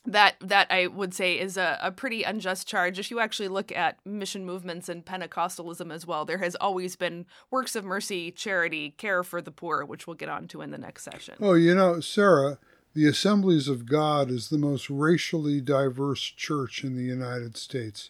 [0.05, 2.97] that that I would say is a, a pretty unjust charge.
[2.97, 7.25] If you actually look at mission movements and Pentecostalism as well, there has always been
[7.51, 11.03] works of mercy, charity, care for the poor, which we'll get onto in the next
[11.03, 11.35] session.
[11.39, 12.57] Oh, you know, Sarah,
[12.93, 18.09] the Assemblies of God is the most racially diverse church in the United States,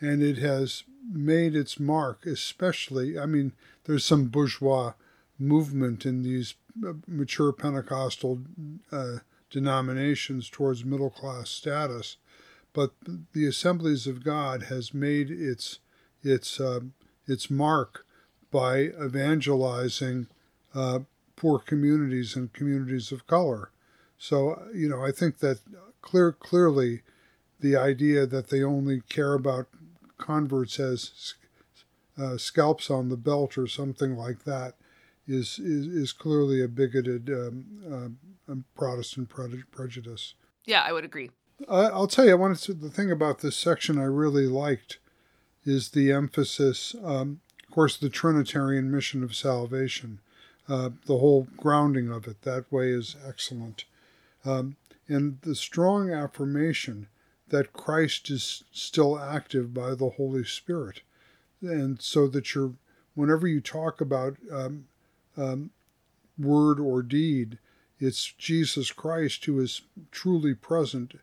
[0.00, 3.18] and it has made its mark, especially.
[3.18, 3.52] I mean,
[3.84, 4.94] there's some bourgeois
[5.38, 8.40] movement in these uh, mature Pentecostal.
[8.90, 9.18] Uh,
[9.50, 12.16] denominations towards middle class status,
[12.72, 12.92] but
[13.32, 15.78] the Assemblies of God has made its
[16.22, 16.80] its uh,
[17.26, 18.06] its mark
[18.50, 20.26] by evangelizing
[20.74, 21.00] uh,
[21.36, 23.70] poor communities and communities of color.
[24.18, 25.60] So you know, I think that
[26.02, 27.02] clear clearly
[27.60, 29.68] the idea that they only care about
[30.18, 31.34] converts as
[32.18, 34.74] uh, scalps on the belt or something like that
[35.26, 38.14] is is, is clearly a bigoted um,
[38.48, 40.34] uh, Protestant prejudice.
[40.64, 41.30] Yeah, I would agree.
[41.68, 44.98] I, will tell you, I wanted to, the thing about this section I really liked
[45.64, 50.20] is the emphasis, um, of course, the Trinitarian mission of salvation.
[50.68, 53.84] Uh, the whole grounding of it that way is excellent.
[54.44, 54.76] Um,
[55.08, 57.08] and the strong affirmation
[57.48, 61.02] that Christ is still active by the Holy Spirit.
[61.62, 62.74] and so that you're
[63.14, 64.86] whenever you talk about um,
[65.36, 65.70] um,
[66.38, 67.58] word or deed,
[67.98, 71.14] it's Jesus Christ who is truly present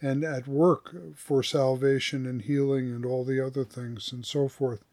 [0.00, 4.84] and at work for salvation and healing and all the other things and so forth.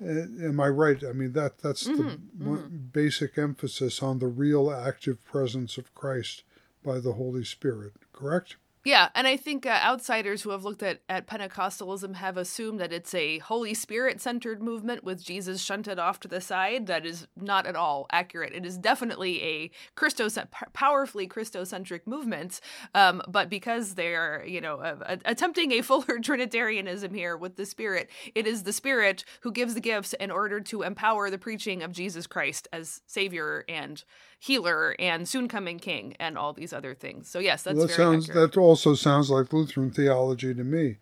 [0.00, 1.02] Am I right?
[1.02, 2.76] I mean that that's mm-hmm, the mm-hmm.
[2.92, 6.44] basic emphasis on the real active presence of Christ
[6.84, 8.56] by the Holy Spirit, correct?
[8.88, 12.90] Yeah, and I think uh, outsiders who have looked at, at Pentecostalism have assumed that
[12.90, 16.86] it's a Holy Spirit centered movement with Jesus shunted off to the side.
[16.86, 18.54] That is not at all accurate.
[18.54, 20.38] It is definitely a Christos
[20.72, 22.62] powerfully Christocentric movement,
[22.94, 24.80] um, but because they are, you know,
[25.26, 29.80] attempting a fuller Trinitarianism here with the Spirit, it is the Spirit who gives the
[29.80, 34.02] gifts in order to empower the preaching of Jesus Christ as Savior and
[34.38, 37.28] healer and soon coming king and all these other things.
[37.28, 38.52] So yes, that's well, that sounds accurate.
[38.52, 40.96] that also sounds like Lutheran theology to me,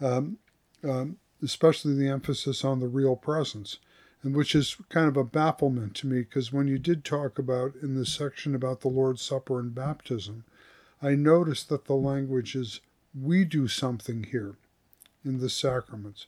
[0.00, 0.38] um,
[0.82, 3.78] um, especially the emphasis on the real presence,
[4.22, 7.74] and which is kind of a bafflement to me because when you did talk about
[7.82, 10.44] in this section about the Lord's Supper and baptism,
[11.00, 12.80] I noticed that the language is
[13.18, 14.56] we do something here
[15.24, 16.26] in the sacraments.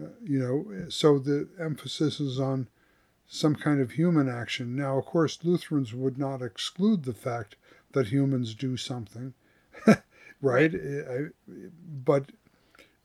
[0.00, 2.68] Uh, you know, so the emphasis is on
[3.28, 4.74] some kind of human action.
[4.74, 7.56] Now, of course, Lutherans would not exclude the fact
[7.92, 9.34] that humans do something,
[10.40, 10.74] right?
[12.04, 12.32] But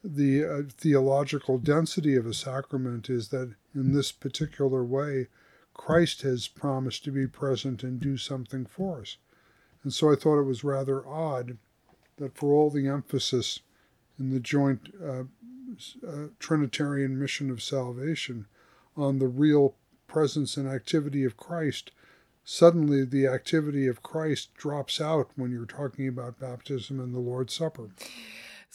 [0.03, 5.27] the uh, theological density of a sacrament is that in this particular way,
[5.73, 9.17] Christ has promised to be present and do something for us.
[9.83, 11.57] And so I thought it was rather odd
[12.17, 13.59] that for all the emphasis
[14.17, 15.23] in the joint uh,
[16.07, 18.45] uh, Trinitarian mission of salvation
[18.95, 19.75] on the real
[20.13, 21.89] presence and activity of Christ,
[22.45, 27.55] suddenly the activity of Christ drops out when you're talking about baptism and the Lord's
[27.55, 27.89] Supper.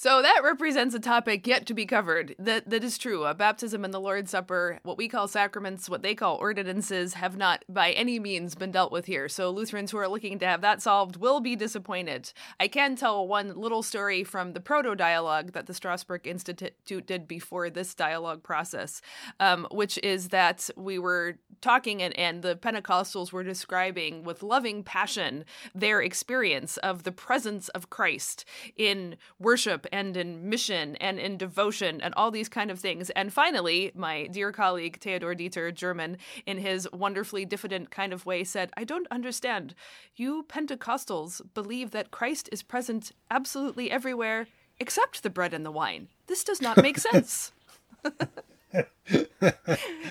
[0.00, 2.36] So that represents a topic yet to be covered.
[2.38, 3.26] That that is true.
[3.34, 7.64] Baptism and the Lord's Supper, what we call sacraments, what they call ordinances, have not
[7.68, 9.28] by any means been dealt with here.
[9.28, 12.32] So Lutherans who are looking to have that solved will be disappointed.
[12.60, 17.26] I can tell one little story from the proto dialogue that the Strasbourg Institute did
[17.26, 19.02] before this dialogue process,
[19.40, 24.84] um, which is that we were talking and, and the Pentecostals were describing with loving
[24.84, 25.44] passion
[25.74, 28.44] their experience of the presence of Christ
[28.76, 33.10] in worship and in mission and in devotion and all these kind of things.
[33.10, 38.44] And finally, my dear colleague Theodor Dieter, German, in his wonderfully diffident kind of way,
[38.44, 39.74] said, I don't understand.
[40.16, 44.46] You Pentecostals believe that Christ is present absolutely everywhere
[44.80, 46.08] except the bread and the wine.
[46.26, 47.52] This does not make sense.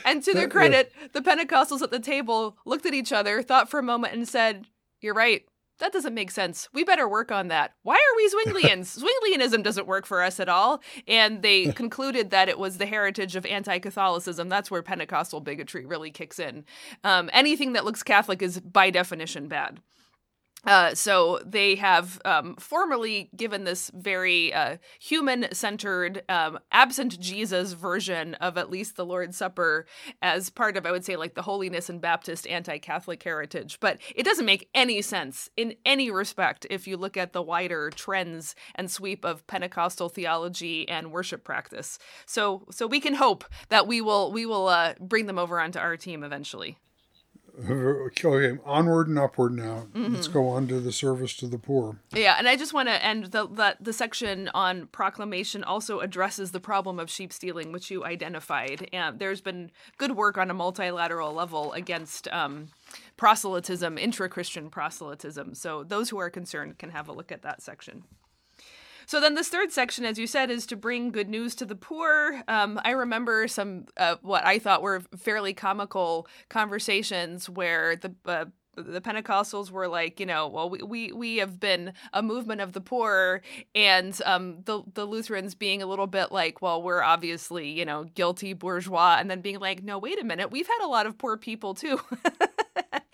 [0.05, 3.79] and to their credit, the Pentecostals at the table looked at each other, thought for
[3.79, 4.65] a moment, and said,
[4.99, 5.45] You're right
[5.79, 6.69] that doesn't make sense.
[6.73, 7.73] We better work on that.
[7.83, 8.97] Why are we Zwinglians?
[9.03, 10.81] Zwinglianism doesn't work for us at all.
[11.07, 14.49] And they concluded that it was the heritage of anti Catholicism.
[14.49, 16.65] That's where Pentecostal bigotry really kicks in.
[17.03, 19.79] Um, anything that looks Catholic is by definition bad.
[20.67, 28.33] Uh, so they have um, formally given this very uh, human-centered, um, absent Jesus version
[28.35, 29.85] of at least the Lord's Supper
[30.21, 33.79] as part of, I would say, like the holiness and Baptist anti-Catholic heritage.
[33.79, 37.89] But it doesn't make any sense in any respect if you look at the wider
[37.89, 41.97] trends and sweep of Pentecostal theology and worship practice.
[42.25, 45.79] So, so we can hope that we will we will uh, bring them over onto
[45.79, 46.77] our team eventually.
[47.67, 49.87] Okay, onward and upward now.
[49.93, 50.13] Mm-hmm.
[50.13, 51.97] Let's go on to the service to the poor.
[52.13, 56.51] Yeah, and I just want to end the, the the section on proclamation also addresses
[56.51, 58.89] the problem of sheep stealing, which you identified.
[58.93, 62.67] And there's been good work on a multilateral level against um,
[63.17, 65.55] proselytism, intra Christian proselytism.
[65.55, 68.03] So those who are concerned can have a look at that section.
[69.07, 71.75] So then this third section, as you said, is to bring good news to the
[71.75, 72.43] poor.
[72.49, 78.45] Um, I remember some uh, what I thought were fairly comical conversations where the uh,
[78.75, 82.73] the Pentecostals were like, you know, well, we, we, we have been a movement of
[82.73, 83.41] the poor,
[83.73, 88.03] and um, the the Lutherans being a little bit like, well, we're obviously, you know,
[88.03, 91.17] guilty bourgeois, and then being like, no, wait a minute, we've had a lot of
[91.17, 91.99] poor people too.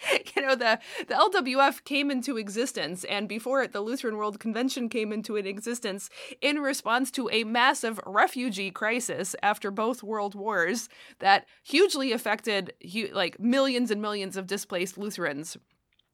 [0.35, 4.89] you know the the LWF came into existence and before it the Lutheran World Convention
[4.89, 6.09] came into existence
[6.41, 10.89] in response to a massive refugee crisis after both world wars
[11.19, 12.73] that hugely affected
[13.11, 15.57] like millions and millions of displaced Lutherans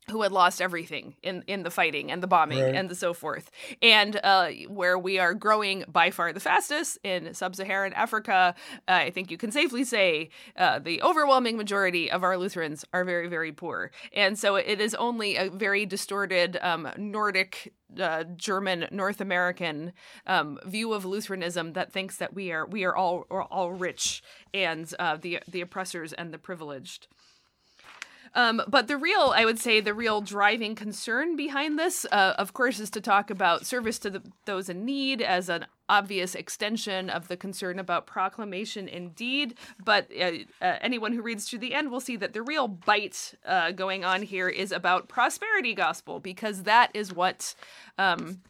[0.10, 2.76] who had lost everything in, in the fighting and the bombing Right.
[2.76, 3.50] and the so forth.
[3.82, 8.56] And uh, where we are growing by far the fastest in sub Saharan Africa,
[8.88, 13.04] uh, I think you can safely say uh, the overwhelming majority of our Lutherans are
[13.06, 13.92] very, very poor.
[14.14, 17.74] And so it is only a very distorted um, Nordic.
[18.00, 19.94] Uh, German North American
[20.28, 24.22] um, view of Lutheranism that thinks that we are we are all are all rich
[24.54, 27.08] and uh, the the oppressors and the privileged.
[28.36, 32.54] Um, but the real, I would say, the real driving concern behind this, uh, of
[32.54, 37.10] course, is to talk about service to the, those in need as an obvious extension
[37.10, 39.56] of the concern about proclamation indeed.
[39.84, 43.34] But uh, uh, anyone who reads to the end will see that the real bite
[43.46, 47.56] uh, going on here is about prosperity gospel, because that is what.
[47.98, 48.42] Um,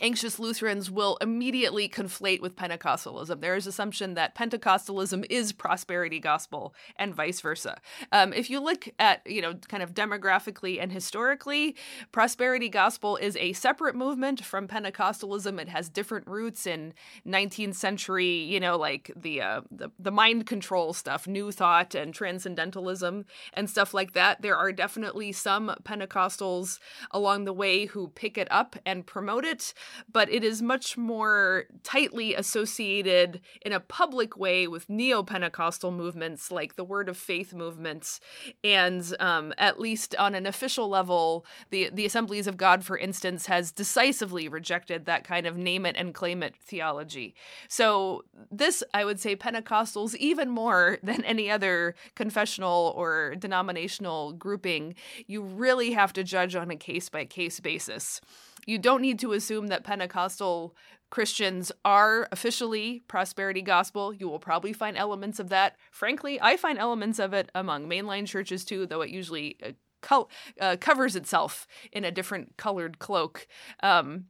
[0.00, 3.40] anxious Lutherans will immediately conflate with Pentecostalism.
[3.40, 7.80] There is assumption that Pentecostalism is prosperity gospel and vice versa.
[8.12, 11.76] Um, if you look at, you know, kind of demographically and historically,
[12.12, 15.60] prosperity gospel is a separate movement from Pentecostalism.
[15.60, 16.94] It has different roots in
[17.26, 22.14] 19th century, you know, like the uh, the, the mind control stuff, New Thought and
[22.14, 24.42] Transcendentalism and stuff like that.
[24.42, 26.78] There are definitely some Pentecostals
[27.10, 29.74] along the way who pick it up and promote it
[30.12, 36.50] but it is much more tightly associated in a public way with neo Pentecostal movements
[36.50, 38.20] like the Word of Faith movements.
[38.64, 43.46] And um, at least on an official level, the, the Assemblies of God, for instance,
[43.46, 47.34] has decisively rejected that kind of name it and claim it theology.
[47.68, 54.94] So, this, I would say, Pentecostals, even more than any other confessional or denominational grouping,
[55.26, 58.20] you really have to judge on a case by case basis
[58.66, 60.74] you don't need to assume that Pentecostal
[61.10, 64.14] Christians are officially prosperity gospel.
[64.14, 65.76] You will probably find elements of that.
[65.90, 69.72] Frankly, I find elements of it among mainline churches too, though it usually uh,
[70.02, 70.28] co-
[70.60, 73.48] uh, covers itself in a different colored cloak.
[73.82, 74.26] Um,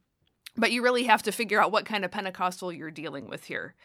[0.57, 3.75] but you really have to figure out what kind of Pentecostal you're dealing with here.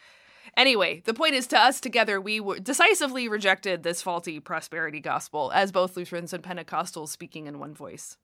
[0.55, 5.51] Anyway, the point is to us together, we w- decisively rejected this faulty prosperity gospel
[5.53, 8.17] as both Lutherans and Pentecostals speaking in one voice.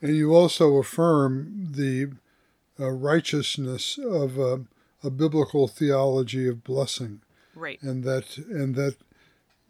[0.00, 2.12] And you also affirm the
[2.78, 7.20] uh, righteousness of a biblical theology of blessing,
[7.54, 7.80] Right.
[7.82, 8.96] and that and that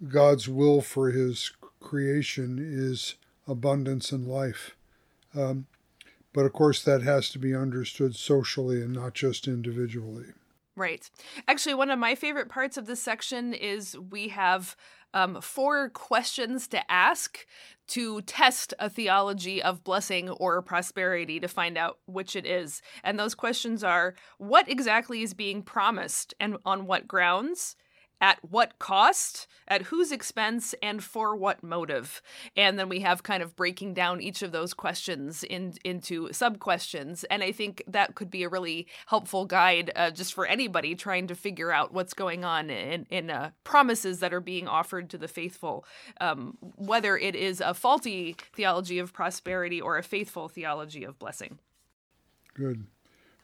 [0.09, 4.77] God's will for His creation is abundance and life.
[5.35, 5.67] Um,
[6.33, 10.27] but of course, that has to be understood socially and not just individually.
[10.77, 11.09] Right.
[11.47, 14.77] Actually, one of my favorite parts of this section is we have
[15.13, 17.47] um, four questions to ask
[17.89, 22.83] to test a theology of blessing or prosperity to find out which it is.
[23.03, 27.77] And those questions are what exactly is being promised and on what grounds?
[28.21, 32.23] At what cost, at whose expense, and for what motive?
[32.57, 36.59] And then we have kind of breaking down each of those questions in, into sub
[36.59, 37.25] questions.
[37.25, 41.27] And I think that could be a really helpful guide uh, just for anybody trying
[41.27, 45.19] to figure out what's going on in, in uh, promises that are being offered to
[45.19, 45.85] the faithful,
[46.21, 51.59] um, whether it is a faulty theology of prosperity or a faithful theology of blessing.
[52.55, 52.87] Good,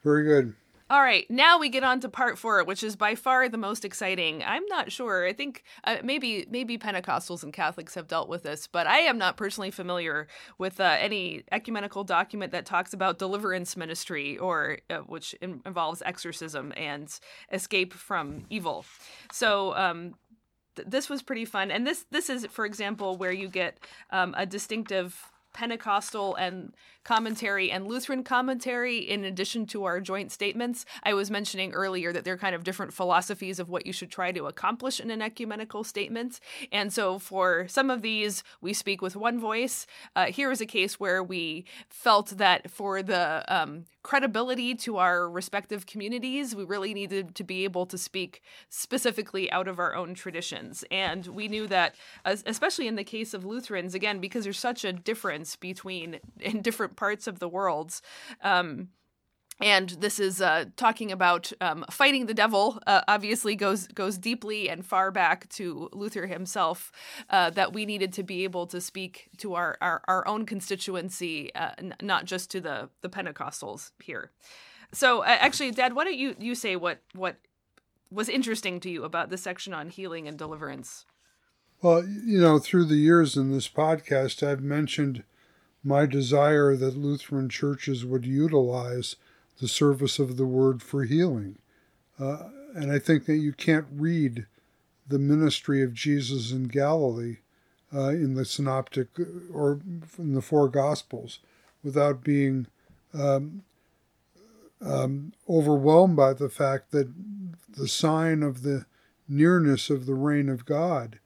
[0.02, 0.54] very good.
[0.91, 3.84] All right, now we get on to part four, which is by far the most
[3.84, 4.43] exciting.
[4.43, 5.24] I'm not sure.
[5.24, 9.16] I think uh, maybe maybe Pentecostals and Catholics have dealt with this, but I am
[9.16, 10.26] not personally familiar
[10.59, 16.03] with uh, any ecumenical document that talks about deliverance ministry or uh, which in- involves
[16.05, 17.09] exorcism and
[17.53, 18.84] escape from evil.
[19.30, 19.76] So.
[19.76, 20.16] Um,
[20.74, 23.78] th- this was pretty fun, and this this is, for example, where you get
[24.11, 26.72] um, a distinctive Pentecostal and
[27.03, 30.84] commentary and Lutheran commentary in addition to our joint statements.
[31.03, 34.32] I was mentioning earlier that they're kind of different philosophies of what you should try
[34.32, 36.40] to accomplish in an ecumenical statement.
[36.70, 39.86] And so for some of these, we speak with one voice.
[40.14, 45.28] Uh, here is a case where we felt that for the um, credibility to our
[45.28, 50.14] respective communities, we really needed to be able to speak specifically out of our own
[50.14, 50.84] traditions.
[50.90, 51.94] And we knew that,
[52.24, 56.97] especially in the case of Lutherans, again, because there's such a difference between in different
[56.97, 58.01] parts of the world.
[58.43, 58.88] Um,
[59.61, 62.78] and this is uh, talking about um, fighting the devil.
[62.86, 66.91] Uh, obviously, goes goes deeply and far back to Luther himself.
[67.28, 71.55] Uh, that we needed to be able to speak to our our, our own constituency,
[71.55, 74.30] uh, n- not just to the the Pentecostals here.
[74.93, 77.36] So, uh, actually, Dad, why don't you you say what what
[78.11, 81.05] was interesting to you about this section on healing and deliverance?
[81.82, 85.22] Well, you know, through the years in this podcast, I've mentioned
[85.83, 89.16] my desire that Lutheran churches would utilize
[89.61, 91.59] the service of the word for healing.
[92.18, 94.47] Uh, and I think that you can't read
[95.07, 97.39] the ministry of Jesus in Galilee
[97.93, 99.09] uh, in the synoptic
[99.53, 99.81] or
[100.18, 101.41] in the four gospels
[101.83, 102.66] without being
[103.12, 103.62] um,
[104.81, 107.12] um, overwhelmed by the fact that
[107.76, 108.87] the sign of the
[109.28, 111.18] nearness of the reign of God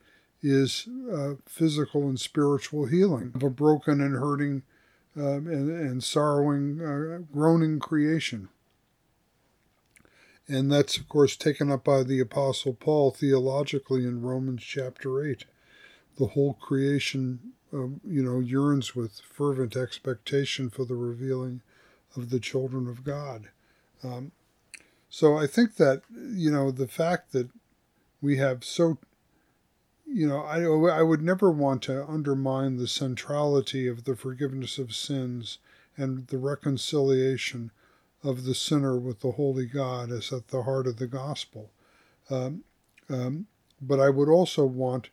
[0.45, 4.63] is uh, physical and spiritual healing of a broken and hurting
[5.17, 8.49] um, and, and, sorrowing, uh, groaning creation.
[10.47, 15.45] And that's, of course, taken up by the Apostle Paul theologically in Romans chapter 8.
[16.19, 21.63] The whole creation, um, you know, yearns with fervent expectation for the revealing
[22.17, 23.49] of the children of God.
[24.03, 24.33] Um,
[25.09, 27.49] so I think that, you know, the fact that
[28.21, 28.99] we have so,
[30.07, 30.63] you know, I,
[30.99, 35.59] I would never want to undermine the centrality of the forgiveness of sins
[35.97, 37.71] and the reconciliation
[38.23, 41.71] of the sinner with the holy God as at the heart of the gospel.
[42.31, 42.65] Um,
[43.09, 43.47] um,
[43.81, 45.11] but I would also want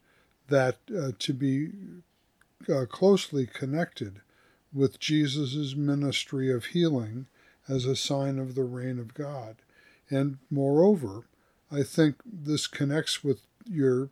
[0.48, 1.72] that uh, to be
[2.70, 4.22] uh, closely connected
[4.74, 7.28] with Jesus' ministry of healing
[7.68, 9.58] as a sign of the reign of God.
[10.10, 11.24] And moreover,
[11.72, 14.10] I think this connects with your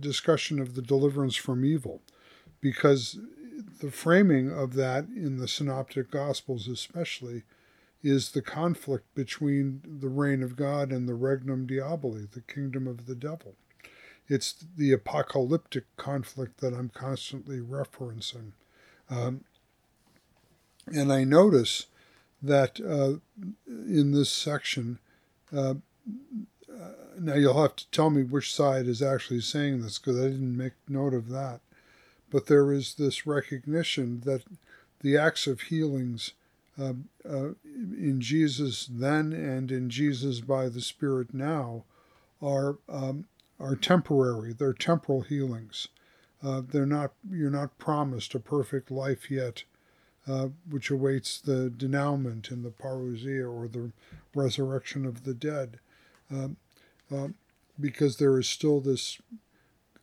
[0.00, 2.02] discussion of the deliverance from evil,
[2.60, 3.18] because
[3.80, 7.42] the framing of that in the Synoptic Gospels, especially,
[8.02, 13.06] is the conflict between the reign of God and the regnum diaboli, the kingdom of
[13.06, 13.54] the devil.
[14.28, 18.52] It's the apocalyptic conflict that I'm constantly referencing.
[19.10, 19.44] Um,
[20.86, 21.86] and I notice
[22.40, 23.18] that uh,
[23.66, 24.98] in this section,
[25.54, 25.74] uh,
[27.20, 30.56] now you'll have to tell me which side is actually saying this because I didn't
[30.56, 31.60] make note of that.
[32.30, 34.44] But there is this recognition that
[35.00, 36.32] the acts of healings
[36.80, 36.94] uh,
[37.28, 41.84] uh, in Jesus then and in Jesus by the Spirit now
[42.40, 43.26] are um,
[43.58, 44.52] are temporary.
[44.52, 45.88] They're temporal healings.
[46.42, 47.12] Uh, they're not.
[47.30, 49.64] You're not promised a perfect life yet,
[50.26, 53.92] uh, which awaits the denouement in the parousia or the
[54.34, 55.78] resurrection of the dead,
[56.30, 56.56] um,
[57.10, 57.34] um,
[57.78, 59.18] because there is still this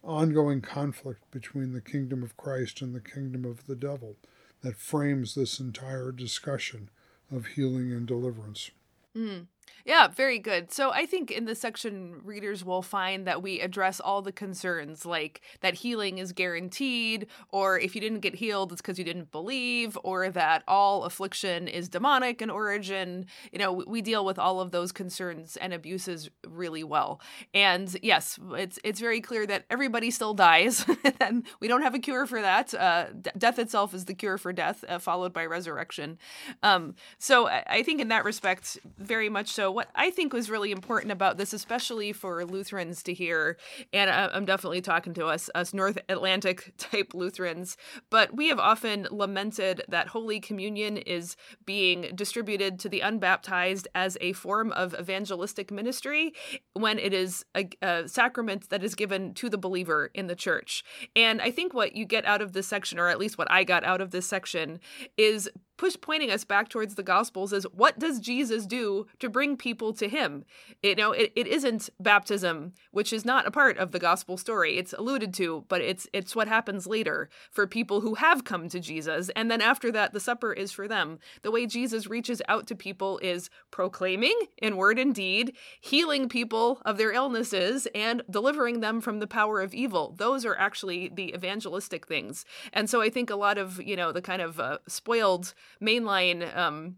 [0.04, 4.16] ongoing conflict between the kingdom of Christ and the kingdom of the devil
[4.62, 6.90] that frames this entire discussion
[7.32, 8.72] of healing and deliverance.
[9.16, 9.48] Mm.
[9.86, 10.72] Yeah, very good.
[10.72, 15.06] So I think in this section, readers will find that we address all the concerns
[15.06, 19.32] like that healing is guaranteed, or if you didn't get healed, it's because you didn't
[19.32, 23.26] believe, or that all affliction is demonic in origin.
[23.52, 27.22] You know, we deal with all of those concerns and abuses really well.
[27.54, 30.86] And yes, it's it's very clear that everybody still dies,
[31.22, 32.74] and we don't have a cure for that.
[32.74, 36.18] Uh, d- death itself is the cure for death, uh, followed by resurrection.
[36.62, 40.50] Um, so I, I think in that respect, very much so what I think was
[40.50, 43.58] really important about this, especially for Lutherans to hear,
[43.94, 47.78] and I'm definitely talking to us, us North Atlantic type Lutherans,
[48.10, 54.18] but we have often lamented that Holy Communion is being distributed to the unbaptized as
[54.22, 56.34] a form of evangelistic ministry
[56.74, 60.84] when it is a, a sacrament that is given to the believer in the church.
[61.16, 63.64] And I think what you get out of this section, or at least what I
[63.64, 64.80] got out of this section,
[65.18, 69.56] is push pointing us back towards the gospels is what does jesus do to bring
[69.56, 70.44] people to him?
[70.84, 74.78] You know it, it isn't baptism which is not a part of the gospel story.
[74.78, 78.80] It's alluded to but it's it's what happens later for people who have come to
[78.80, 79.30] jesus.
[79.36, 81.20] And then after that the supper is for them.
[81.44, 86.82] The way jesus reaches out to people is proclaiming in word and deed healing people
[86.86, 90.16] of their illnesses and delivering them from the power of evil.
[90.18, 92.46] Those are actually the evangelistic things.
[92.74, 96.56] And so i think a lot of you know the kind of uh, spoiled mainline
[96.56, 96.98] um,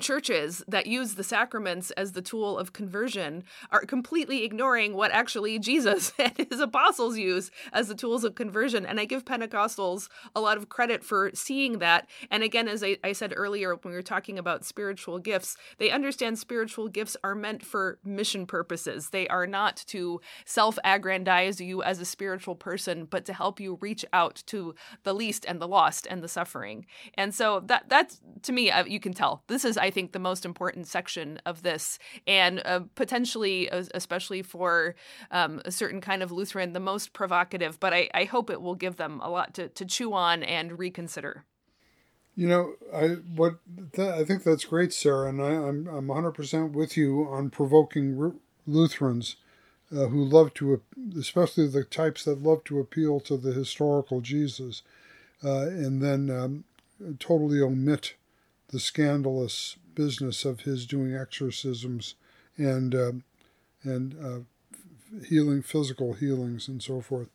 [0.00, 5.58] churches that use the sacraments as the tool of conversion are completely ignoring what actually
[5.58, 8.86] Jesus and his apostles use as the tools of conversion.
[8.86, 12.08] And I give Pentecostals a lot of credit for seeing that.
[12.30, 15.90] And again, as I, I said earlier, when we were talking about spiritual gifts, they
[15.90, 19.10] understand spiritual gifts are meant for mission purposes.
[19.10, 23.78] They are not to self aggrandize you as a spiritual person, but to help you
[23.80, 26.86] reach out to the least and the lost and the suffering.
[27.14, 30.12] And so that that's to me, uh, you can tell this is, I I think,
[30.12, 34.94] the most important section of this, and uh, potentially, especially for
[35.30, 37.80] um, a certain kind of Lutheran, the most provocative.
[37.80, 40.78] But I, I hope it will give them a lot to, to chew on and
[40.78, 41.46] reconsider.
[42.36, 43.60] You know, I what
[43.94, 47.48] th- I think that's great, Sarah, and I, am I'm 100 percent with you on
[47.48, 48.34] provoking
[48.66, 49.36] Lutherans
[49.90, 50.82] uh, who love to,
[51.18, 54.82] especially the types that love to appeal to the historical Jesus,
[55.42, 56.64] uh, and then um,
[57.18, 58.14] totally omit
[58.68, 62.14] the scandalous business of his doing exorcisms
[62.56, 63.12] and uh,
[63.84, 64.40] and uh,
[65.28, 67.28] healing, physical healings, and so forth.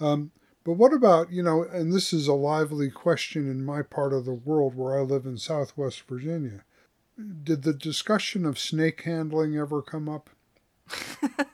[0.00, 0.32] Um,
[0.64, 4.24] But what about, you know, and this is a lively question in my part of
[4.24, 6.64] the world where I live in Southwest Virginia.
[7.44, 10.30] Did the discussion of snake handling ever come up?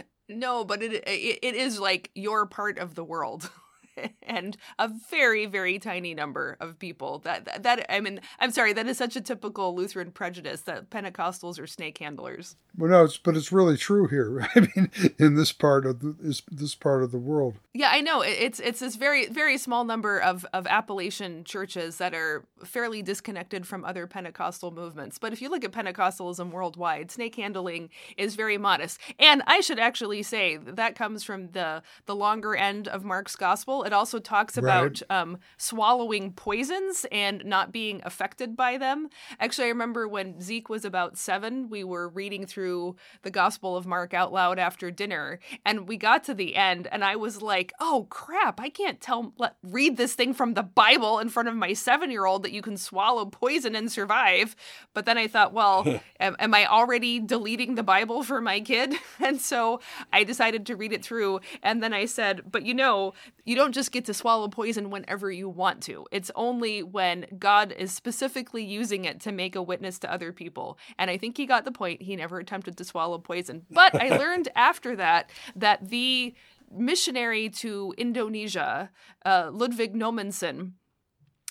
[0.28, 3.50] no, but it, it it is like your part of the world.
[4.22, 8.72] and a very very tiny number of people that, that, that i mean i'm sorry
[8.72, 12.56] that is such a typical lutheran prejudice that pentecostals are snake handlers.
[12.76, 14.48] Well no it's, but it's really true here.
[14.54, 17.54] I mean in this part of the, this, this part of the world.
[17.74, 18.22] Yeah i know.
[18.22, 23.66] It's it's this very very small number of of appalachian churches that are fairly disconnected
[23.66, 25.18] from other pentecostal movements.
[25.18, 29.00] But if you look at pentecostalism worldwide snake handling is very modest.
[29.18, 33.81] And i should actually say that comes from the the longer end of mark's gospel
[33.82, 35.18] it also talks about right.
[35.18, 39.08] um, swallowing poisons and not being affected by them.
[39.40, 43.86] Actually, I remember when Zeke was about seven, we were reading through the Gospel of
[43.86, 47.72] Mark out loud after dinner, and we got to the end, and I was like,
[47.80, 48.60] "Oh crap!
[48.60, 52.42] I can't tell let, read this thing from the Bible in front of my seven-year-old
[52.42, 54.56] that you can swallow poison and survive."
[54.94, 58.94] But then I thought, well, am, am I already deleting the Bible for my kid?
[59.22, 59.80] And so
[60.12, 63.14] I decided to read it through, and then I said, "But you know,
[63.44, 66.06] you don't just get to swallow poison whenever you want to.
[66.10, 70.78] It's only when God is specifically using it to make a witness to other people.
[70.98, 72.02] And I think he got the point.
[72.02, 73.66] He never attempted to swallow poison.
[73.70, 76.34] But I learned after that that the
[76.70, 78.90] missionary to Indonesia,
[79.24, 80.72] uh, Ludwig Nommensen,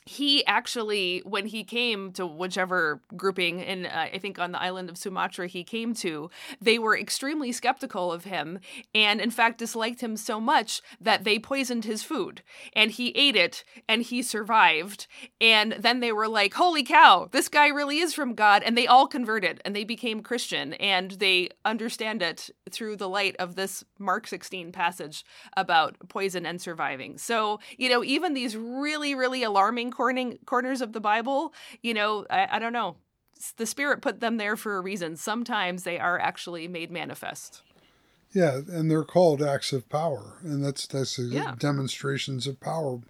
[0.06, 4.90] he actually when he came to whichever grouping in uh, i think on the island
[4.90, 6.30] of sumatra he came to
[6.60, 8.60] they were extremely skeptical of him
[8.96, 12.42] and in fact disliked him so much that they poisoned his food
[12.74, 15.08] and he ate it and he survived.
[15.40, 18.88] And then they were like holy cow this guy really is from god and they
[18.88, 23.84] all converted and they became christian and they understand it through the light of this
[24.00, 25.24] mark 16 passage
[25.58, 27.18] about poison and surviving.
[27.18, 32.26] So you know even these really really alarming corning, corners of the Bible, you know,
[32.30, 32.98] I, I don't know.
[33.58, 35.16] The Spirit put them there for a reason.
[35.16, 37.64] Sometimes they are actually made manifest.
[38.34, 41.56] Yeah, and they're called acts of power, and that's that's yeah.
[41.58, 43.02] demonstrations of power.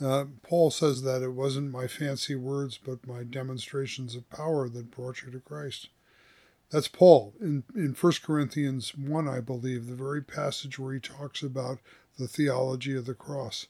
[0.00, 4.90] Uh, Paul says that it wasn't my fancy words, but my demonstrations of power that
[4.90, 5.88] brought you to Christ.
[6.70, 11.42] That's Paul in in First Corinthians one, I believe, the very passage where he talks
[11.42, 11.78] about
[12.18, 13.68] the theology of the cross.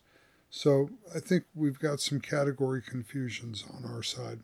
[0.56, 4.40] So I think we've got some category confusions on our side.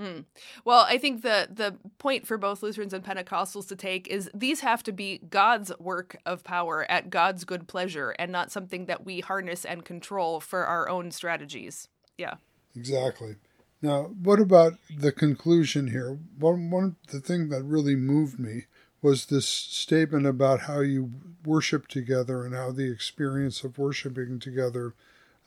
[0.00, 0.24] Mm.
[0.64, 4.60] Well, I think the the point for both Lutherans and Pentecostals to take is these
[4.60, 9.04] have to be God's work of power at God's good pleasure and not something that
[9.04, 11.88] we harness and control for our own strategies.
[12.16, 12.36] Yeah.
[12.74, 13.36] Exactly.
[13.82, 16.18] Now, what about the conclusion here?
[16.38, 18.64] One one the thing that really moved me
[19.02, 21.12] was this statement about how you
[21.44, 24.94] worship together and how the experience of worshiping together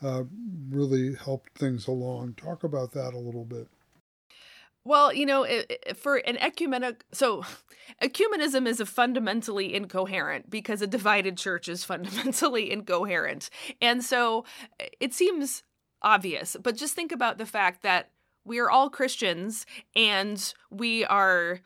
[0.01, 0.23] uh,
[0.69, 2.33] really helped things along.
[2.35, 3.67] Talk about that a little bit.
[4.83, 5.45] Well, you know,
[5.95, 7.43] for an ecumenic, so
[8.01, 13.49] ecumenism is a fundamentally incoherent because a divided church is fundamentally incoherent.
[13.81, 14.45] And so
[14.99, 15.63] it seems
[16.01, 18.09] obvious, but just think about the fact that
[18.43, 21.59] we are all Christians and we are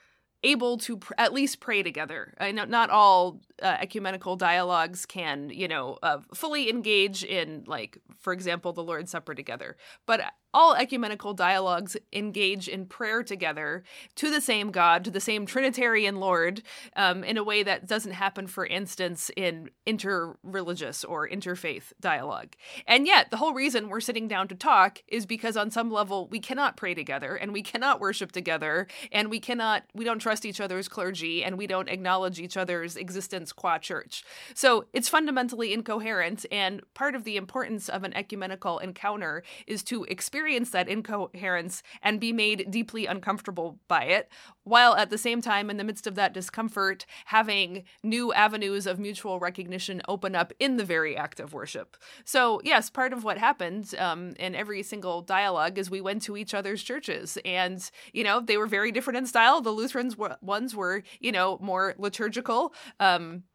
[0.46, 2.34] able to pr- at least pray together.
[2.40, 7.98] I know not all uh, ecumenical dialogues can, you know, uh, fully engage in, like,
[8.22, 9.76] for example, the Lord's Supper together,
[10.06, 10.22] but
[10.56, 13.84] all ecumenical dialogues engage in prayer together
[14.16, 16.64] to the same God, to the same Trinitarian Lord,
[16.96, 22.56] um, in a way that doesn't happen, for instance, in inter-religious or interfaith dialogue.
[22.88, 26.30] And yet, the whole reason we're sitting down to talk is because on some level
[26.30, 30.46] we cannot pray together and we cannot worship together and we cannot, we don't trust
[30.46, 34.24] each other's clergy and we don't acknowledge each other's existence qua church.
[34.54, 36.46] So it's fundamentally incoherent.
[36.50, 41.82] And part of the importance of an ecumenical encounter is to experience experience that incoherence
[42.04, 44.30] and be made deeply uncomfortable by it,
[44.64, 49.00] while at the same time, in the midst of that discomfort, having new avenues of
[49.00, 51.98] mutual recognition open up in the very act of worship.
[52.26, 56.38] So, yes, part of what happened um, in every single dialogue is we went to
[56.38, 57.82] each other's churches, and,
[58.14, 59.62] you know, they were very different in style.
[59.62, 62.72] The Lutherans were, ones were, you know, more liturgical.
[63.00, 63.46] Um,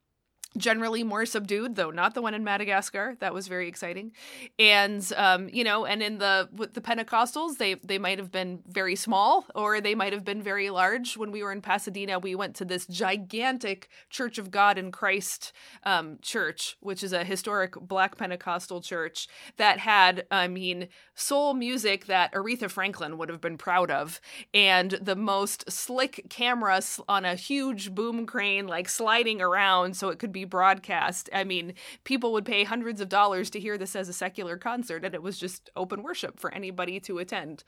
[0.56, 3.16] generally more subdued though not the one in madagascar.
[3.20, 4.12] That was very exciting.
[4.58, 8.62] And um, you know and in the with the pentecostals they they might have been
[8.66, 11.16] very small or they might have been very large.
[11.16, 15.52] When we were in pasadena we went to this gigantic church of god in christ
[15.84, 22.06] um, church which is a historic black pentecostal church that had i mean soul music
[22.06, 24.20] that aretha franklin would have been proud of.
[24.52, 30.18] And the most slick cameras on a huge boom crane like sliding around so it
[30.18, 31.28] could be be broadcast.
[31.32, 31.74] I mean,
[32.04, 35.22] people would pay hundreds of dollars to hear this as a secular concert, and it
[35.22, 37.64] was just open worship for anybody to attend.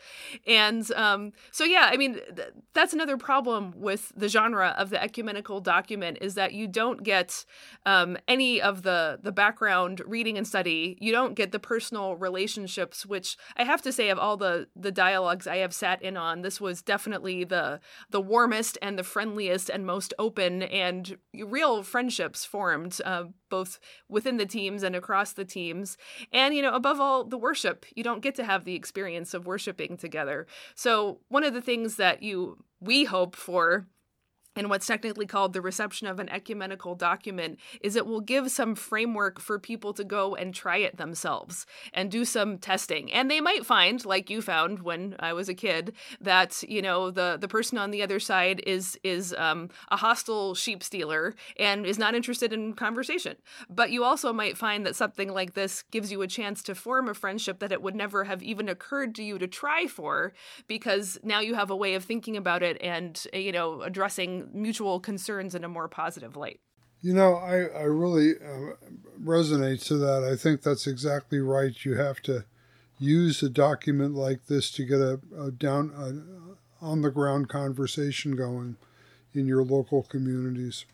[0.46, 5.02] And um, so, yeah, I mean, th- that's another problem with the genre of the
[5.02, 7.44] ecumenical document is that you don't get
[7.86, 10.96] um, any of the the background reading and study.
[11.00, 14.92] You don't get the personal relationships, which I have to say, of all the the
[14.92, 19.68] dialogues I have sat in on, this was definitely the the warmest and the friendliest
[19.68, 22.61] and most open and real friendships formed,
[23.04, 25.96] uh, both within the teams and across the teams.
[26.32, 27.86] And, you know, above all, the worship.
[27.94, 30.46] You don't get to have the experience of worshiping together.
[30.74, 33.86] So, one of the things that you we hope for
[34.56, 38.74] and what's technically called the reception of an ecumenical document is it will give some
[38.74, 43.12] framework for people to go and try it themselves and do some testing.
[43.12, 47.10] And they might find like you found when i was a kid that you know
[47.10, 51.86] the the person on the other side is is um, a hostile sheep stealer and
[51.86, 53.36] is not interested in conversation.
[53.68, 57.08] But you also might find that something like this gives you a chance to form
[57.08, 60.32] a friendship that it would never have even occurred to you to try for
[60.66, 65.00] because now you have a way of thinking about it and you know addressing mutual
[65.00, 66.60] concerns in a more positive light.
[67.00, 68.76] You know, I, I really uh,
[69.22, 70.22] resonate to that.
[70.24, 71.74] I think that's exactly right.
[71.84, 72.44] You have to
[72.98, 78.34] use a document like this to get a, a down a on the ground conversation
[78.34, 78.76] going
[79.34, 80.84] in your local communities.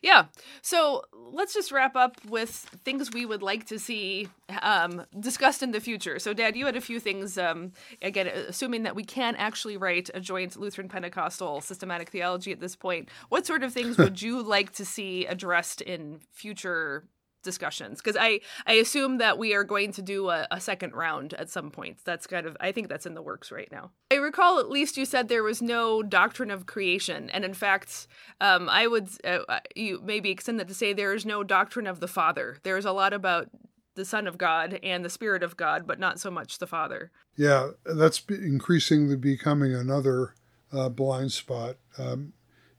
[0.00, 0.26] Yeah.
[0.62, 2.50] So let's just wrap up with
[2.84, 4.28] things we would like to see
[4.62, 6.18] um, discussed in the future.
[6.18, 7.38] So, Dad, you had a few things.
[7.38, 12.60] Um, again, assuming that we can actually write a joint Lutheran Pentecostal systematic theology at
[12.60, 17.04] this point, what sort of things would you like to see addressed in future
[17.42, 21.34] discussions because I I assume that we are going to do a, a, second round
[21.34, 21.98] at some point.
[22.04, 23.90] That's kind of I think that's in the works right now.
[24.10, 28.06] I recall at least you said there was no doctrine of creation, and in fact,
[28.40, 31.86] um, I would uh, uh you maybe extend that to say there is no doctrine
[31.86, 32.58] of the Father.
[32.62, 33.48] There is a lot about
[33.94, 37.10] the Son of God and the Spirit of God, but not so much the Father.
[37.36, 40.34] Yeah, that's increasingly becoming another
[40.72, 42.32] uh, blind spot um,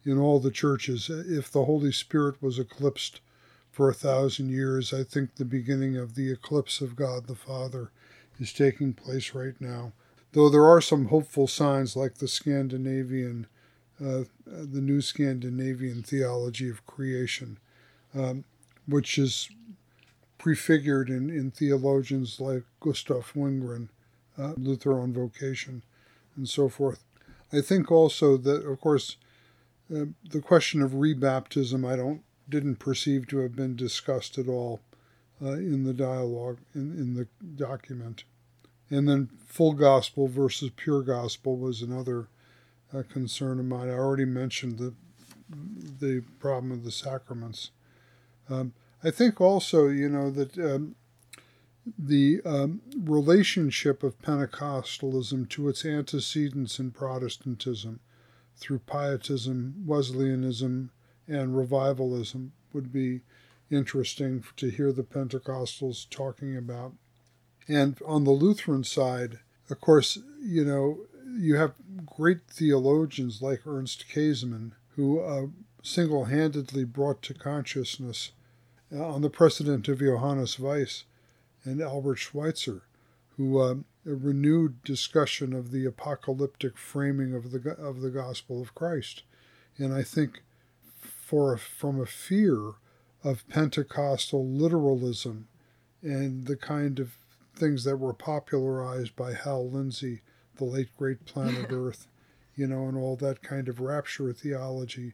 [0.03, 1.09] in all the churches.
[1.09, 3.21] If the Holy Spirit was eclipsed
[3.73, 4.93] for a thousand years.
[4.93, 7.89] I think the beginning of the eclipse of God the Father
[8.39, 9.93] is taking place right now.
[10.31, 13.47] Though there are some hopeful signs like the Scandinavian,
[13.99, 17.57] uh, the new Scandinavian theology of creation,
[18.13, 18.43] um,
[18.87, 19.49] which is
[20.37, 23.89] prefigured in, in theologians like Gustav Wingren,
[24.37, 25.81] uh, Luther on Vocation,
[26.35, 27.03] and so forth.
[27.51, 29.17] I think also that, of course,
[29.93, 34.81] uh, the question of rebaptism, I don't didn't perceive to have been discussed at all
[35.41, 38.23] uh, in the dialogue, in, in the document.
[38.89, 42.27] And then full gospel versus pure gospel was another
[42.93, 43.89] uh, concern of mine.
[43.89, 44.93] I already mentioned the,
[45.99, 47.71] the problem of the sacraments.
[48.49, 48.73] Um,
[49.03, 50.95] I think also, you know, that um,
[51.97, 57.99] the um, relationship of Pentecostalism to its antecedents in Protestantism
[58.55, 60.91] through Pietism, Wesleyanism,
[61.27, 63.21] and revivalism would be
[63.69, 66.93] interesting to hear the Pentecostals talking about.
[67.67, 70.99] And on the Lutheran side, of course, you know,
[71.35, 71.73] you have
[72.05, 75.47] great theologians like Ernst Käsemann who uh,
[75.81, 78.31] single handedly brought to consciousness
[78.93, 81.05] uh, on the precedent of Johannes Weiss
[81.63, 82.83] and Albert Schweitzer,
[83.37, 88.75] who uh, a renewed discussion of the apocalyptic framing of the of the gospel of
[88.75, 89.23] Christ.
[89.77, 90.42] And I think
[91.33, 92.73] for from a fear
[93.23, 95.47] of Pentecostal literalism
[96.03, 97.17] and the kind of
[97.55, 100.21] things that were popularized by Hal Lindsey,
[100.57, 102.05] the late great planet Earth,
[102.55, 105.13] you know, and all that kind of rapture theology.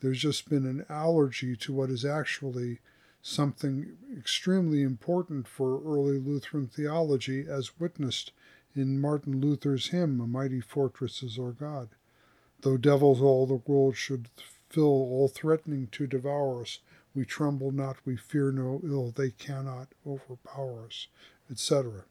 [0.00, 2.80] There's just been an allergy to what is actually
[3.22, 8.32] something extremely important for early Lutheran theology, as witnessed
[8.74, 11.90] in Martin Luther's hymn, A Mighty Fortress is Our God.
[12.62, 14.26] Though devils all the world should
[14.72, 16.78] fill, all threatening to devour us.
[17.14, 21.08] We tremble not, we fear no ill, they cannot overpower us,
[21.50, 22.04] etc.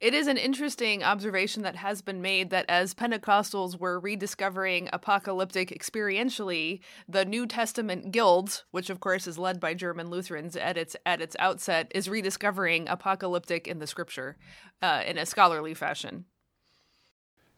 [0.00, 5.70] It is an interesting observation that has been made that as Pentecostals were rediscovering apocalyptic
[5.70, 10.96] experientially, the New Testament Guild, which of course is led by German Lutherans at its
[11.06, 14.36] at its outset, is rediscovering apocalyptic in the Scripture
[14.82, 16.26] uh, in a scholarly fashion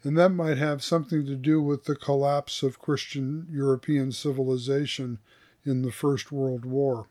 [0.05, 5.19] and that might have something to do with the collapse of Christian European civilization
[5.65, 7.09] in the First World War,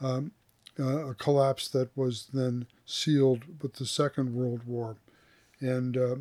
[0.00, 0.32] um,
[0.78, 4.96] uh, a collapse that was then sealed with the Second World War,
[5.60, 6.16] and uh,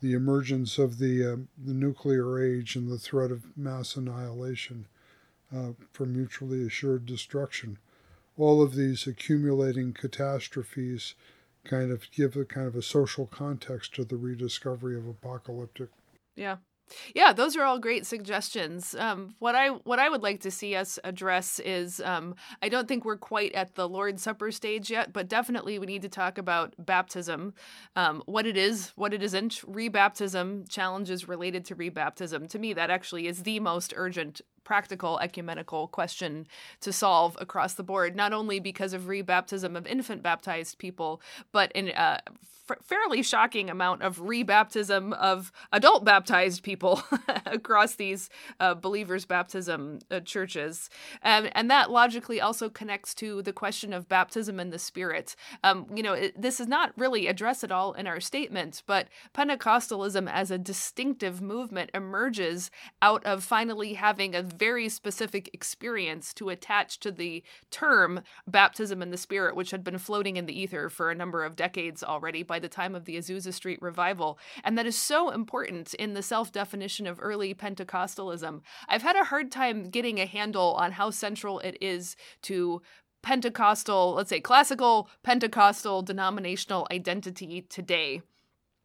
[0.00, 4.86] the emergence of the uh, the nuclear age and the threat of mass annihilation.
[5.54, 7.78] uh, for mutually assured destruction.
[8.38, 11.14] All of these accumulating catastrophes
[11.64, 15.90] kind of give a kind of a social context to the rediscovery of apocalyptic.
[16.36, 16.56] Yeah.
[17.14, 18.94] Yeah, those are all great suggestions.
[18.94, 22.88] Um, what I what I would like to see us address is um, I don't
[22.88, 26.38] think we're quite at the Lord's Supper stage yet, but definitely we need to talk
[26.38, 27.54] about baptism,
[27.96, 32.48] um, what it is, what it isn't, rebaptism, challenges related to rebaptism.
[32.48, 36.46] To me, that actually is the most urgent practical ecumenical question
[36.80, 41.20] to solve across the board, not only because of rebaptism of infant baptized people,
[41.52, 42.20] but in a
[42.70, 47.02] f- fairly shocking amount of rebaptism of adult baptized people
[47.46, 50.90] across these uh, believers' baptism uh, churches.
[51.22, 55.36] And, that logically also connects to the question of baptism in the Spirit.
[55.62, 59.06] Um, you know, it, this is not really addressed at all in our statement, but
[59.32, 66.48] Pentecostalism as a distinctive movement emerges out of finally having a very specific experience to
[66.48, 70.88] attach to the term baptism in the Spirit, which had been floating in the ether
[70.88, 74.38] for a number of decades already by the time of the Azusa Street revival.
[74.64, 78.60] And that is so important in the self definition of early Pentecostalism.
[78.88, 82.82] I've had a hard time getting a handle on how central it is to
[83.22, 88.22] Pentecostal, let's say classical Pentecostal denominational identity today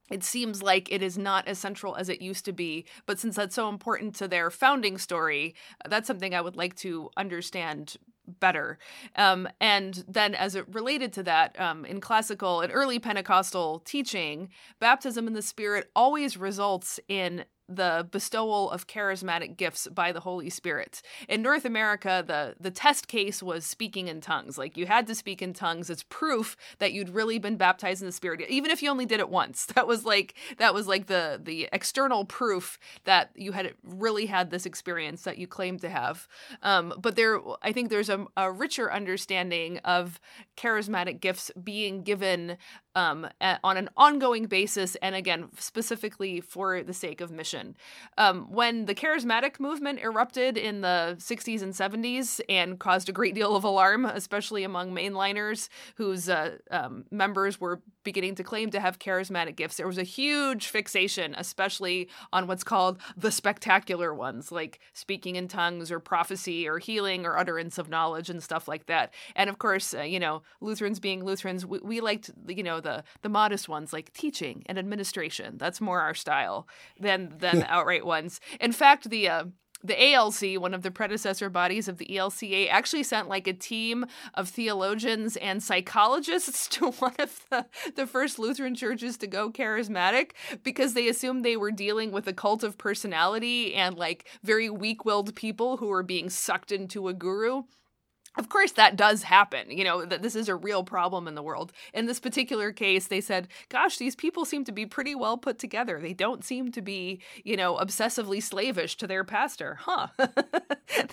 [0.10, 2.86] it seems like it is not as central as it used to be.
[3.06, 5.56] But since that's so important to their founding story,
[5.88, 7.97] that's something I would like to understand
[8.39, 8.80] better.
[9.16, 14.49] Um, and then, as it related to that, um, in classical and early Pentecostal teaching,
[14.80, 20.49] baptism in the Spirit always results in the bestowal of charismatic gifts by the Holy
[20.49, 21.01] Spirit.
[21.28, 24.57] In North America, the the test case was speaking in tongues.
[24.57, 28.07] Like you had to speak in tongues as proof that you'd really been baptized in
[28.07, 29.68] the Spirit, even if you only did it once.
[29.76, 34.49] That was like that was like the the external proof that you had really had
[34.49, 36.30] this experience that you claimed to have.
[36.61, 40.20] Um, but there, I think there's a, a richer understanding of
[40.55, 42.57] charismatic gifts being given
[42.95, 43.27] um,
[43.63, 47.75] on an ongoing basis, and again, specifically for the sake of mission.
[48.17, 53.35] Um, when the charismatic movement erupted in the 60s and 70s and caused a great
[53.35, 58.80] deal of alarm, especially among mainliners whose uh, um, members were beginning to claim to
[58.80, 64.49] have charismatic gifts, there was a huge fixation, especially on what's called the spectacular ones,
[64.49, 68.86] like speaking in tongues or prophecy or healing or utterance of knowledge and stuff like
[68.86, 69.14] that.
[69.36, 73.03] And of course, uh, you know, Lutherans being Lutherans, we, we liked, you know, the
[73.22, 75.58] the modest ones like teaching and administration.
[75.58, 78.39] That's more our style than than the outright ones.
[78.62, 79.45] In fact, the uh,
[79.88, 84.05] the ALC, one of the predecessor bodies of the ELCA, actually sent like a team
[84.33, 87.65] of theologians and psychologists to one of the,
[87.95, 90.31] the first Lutheran churches to go charismatic
[90.63, 95.05] because they assumed they were dealing with a cult of personality and like very weak
[95.05, 97.63] willed people who were being sucked into a guru
[98.38, 101.43] of course that does happen you know that this is a real problem in the
[101.43, 101.71] world.
[101.93, 105.59] In this particular case they said gosh these people seem to be pretty well put
[105.59, 105.99] together.
[105.99, 109.79] They don't seem to be you know obsessively slavish to their pastor.
[109.81, 110.07] Huh.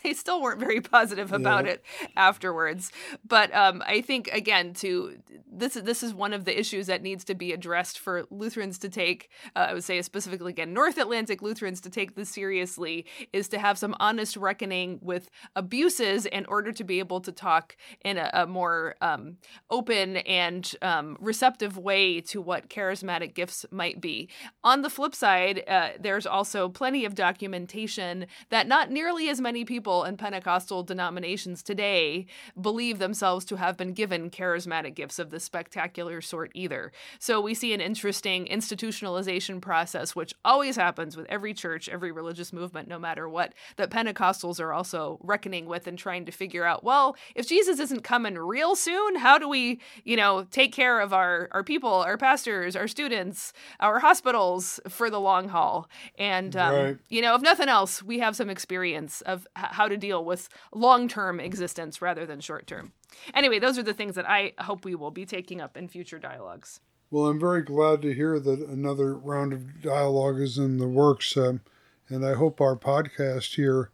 [0.02, 1.72] They still weren't very positive about yeah.
[1.72, 1.84] it
[2.16, 2.92] afterwards.
[3.26, 5.18] But um, i think again to
[5.50, 8.88] this this is one of the issues that needs to be addressed for lutherans to
[8.88, 13.48] take uh, i would say specifically again north atlantic lutherans to take this seriously is
[13.48, 17.76] to have some honest reckoning with abuses in order to be able able to talk
[18.04, 19.36] in a, a more um,
[19.70, 24.28] open and um, receptive way to what charismatic gifts might be.
[24.64, 29.64] On the flip side, uh, there's also plenty of documentation that not nearly as many
[29.64, 32.26] people in Pentecostal denominations today
[32.60, 36.92] believe themselves to have been given charismatic gifts of the spectacular sort either.
[37.18, 42.52] So we see an interesting institutionalization process, which always happens with every church, every religious
[42.52, 46.84] movement, no matter what, that Pentecostals are also reckoning with and trying to figure out,
[46.84, 51.00] well, well, if Jesus isn't coming real soon, how do we, you know, take care
[51.00, 55.88] of our our people, our pastors, our students, our hospitals for the long haul?
[56.18, 56.98] And um, right.
[57.08, 60.48] you know, if nothing else, we have some experience of h- how to deal with
[60.72, 62.92] long term existence rather than short term.
[63.34, 66.18] Anyway, those are the things that I hope we will be taking up in future
[66.18, 66.80] dialogues.
[67.10, 71.36] Well, I'm very glad to hear that another round of dialogue is in the works,
[71.36, 71.60] um,
[72.08, 73.90] and I hope our podcast here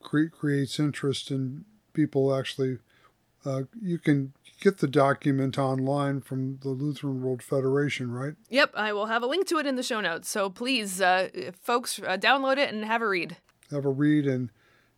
[0.00, 2.78] cre- creates interest in people actually,
[3.44, 8.34] uh, you can get the document online from the Lutheran World Federation, right?
[8.48, 10.28] Yep, I will have a link to it in the show notes.
[10.28, 11.28] So please, uh,
[11.60, 13.38] folks, uh, download it and have a read.
[13.70, 14.50] Have a read, and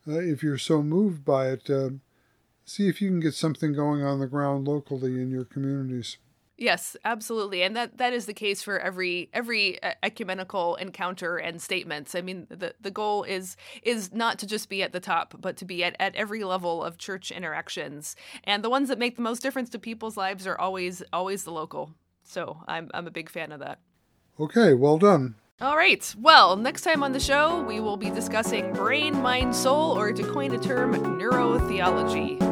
[0.09, 1.91] uh, if you're so moved by it, uh,
[2.65, 6.17] see if you can get something going on the ground locally in your communities.
[6.63, 11.61] Yes, absolutely, and that that is the case for every every uh, ecumenical encounter and
[11.61, 12.15] statements.
[12.15, 15.57] I mean, the the goal is is not to just be at the top, but
[15.57, 18.15] to be at, at every level of church interactions.
[18.45, 21.51] And the ones that make the most difference to people's lives are always always the
[21.51, 21.95] local.
[22.23, 23.81] So I'm I'm a big fan of that.
[24.39, 25.35] Okay, well done.
[25.61, 26.15] All right.
[26.17, 30.33] Well, next time on the show, we will be discussing brain, mind, soul, or to
[30.33, 32.52] coin a term, neurotheology.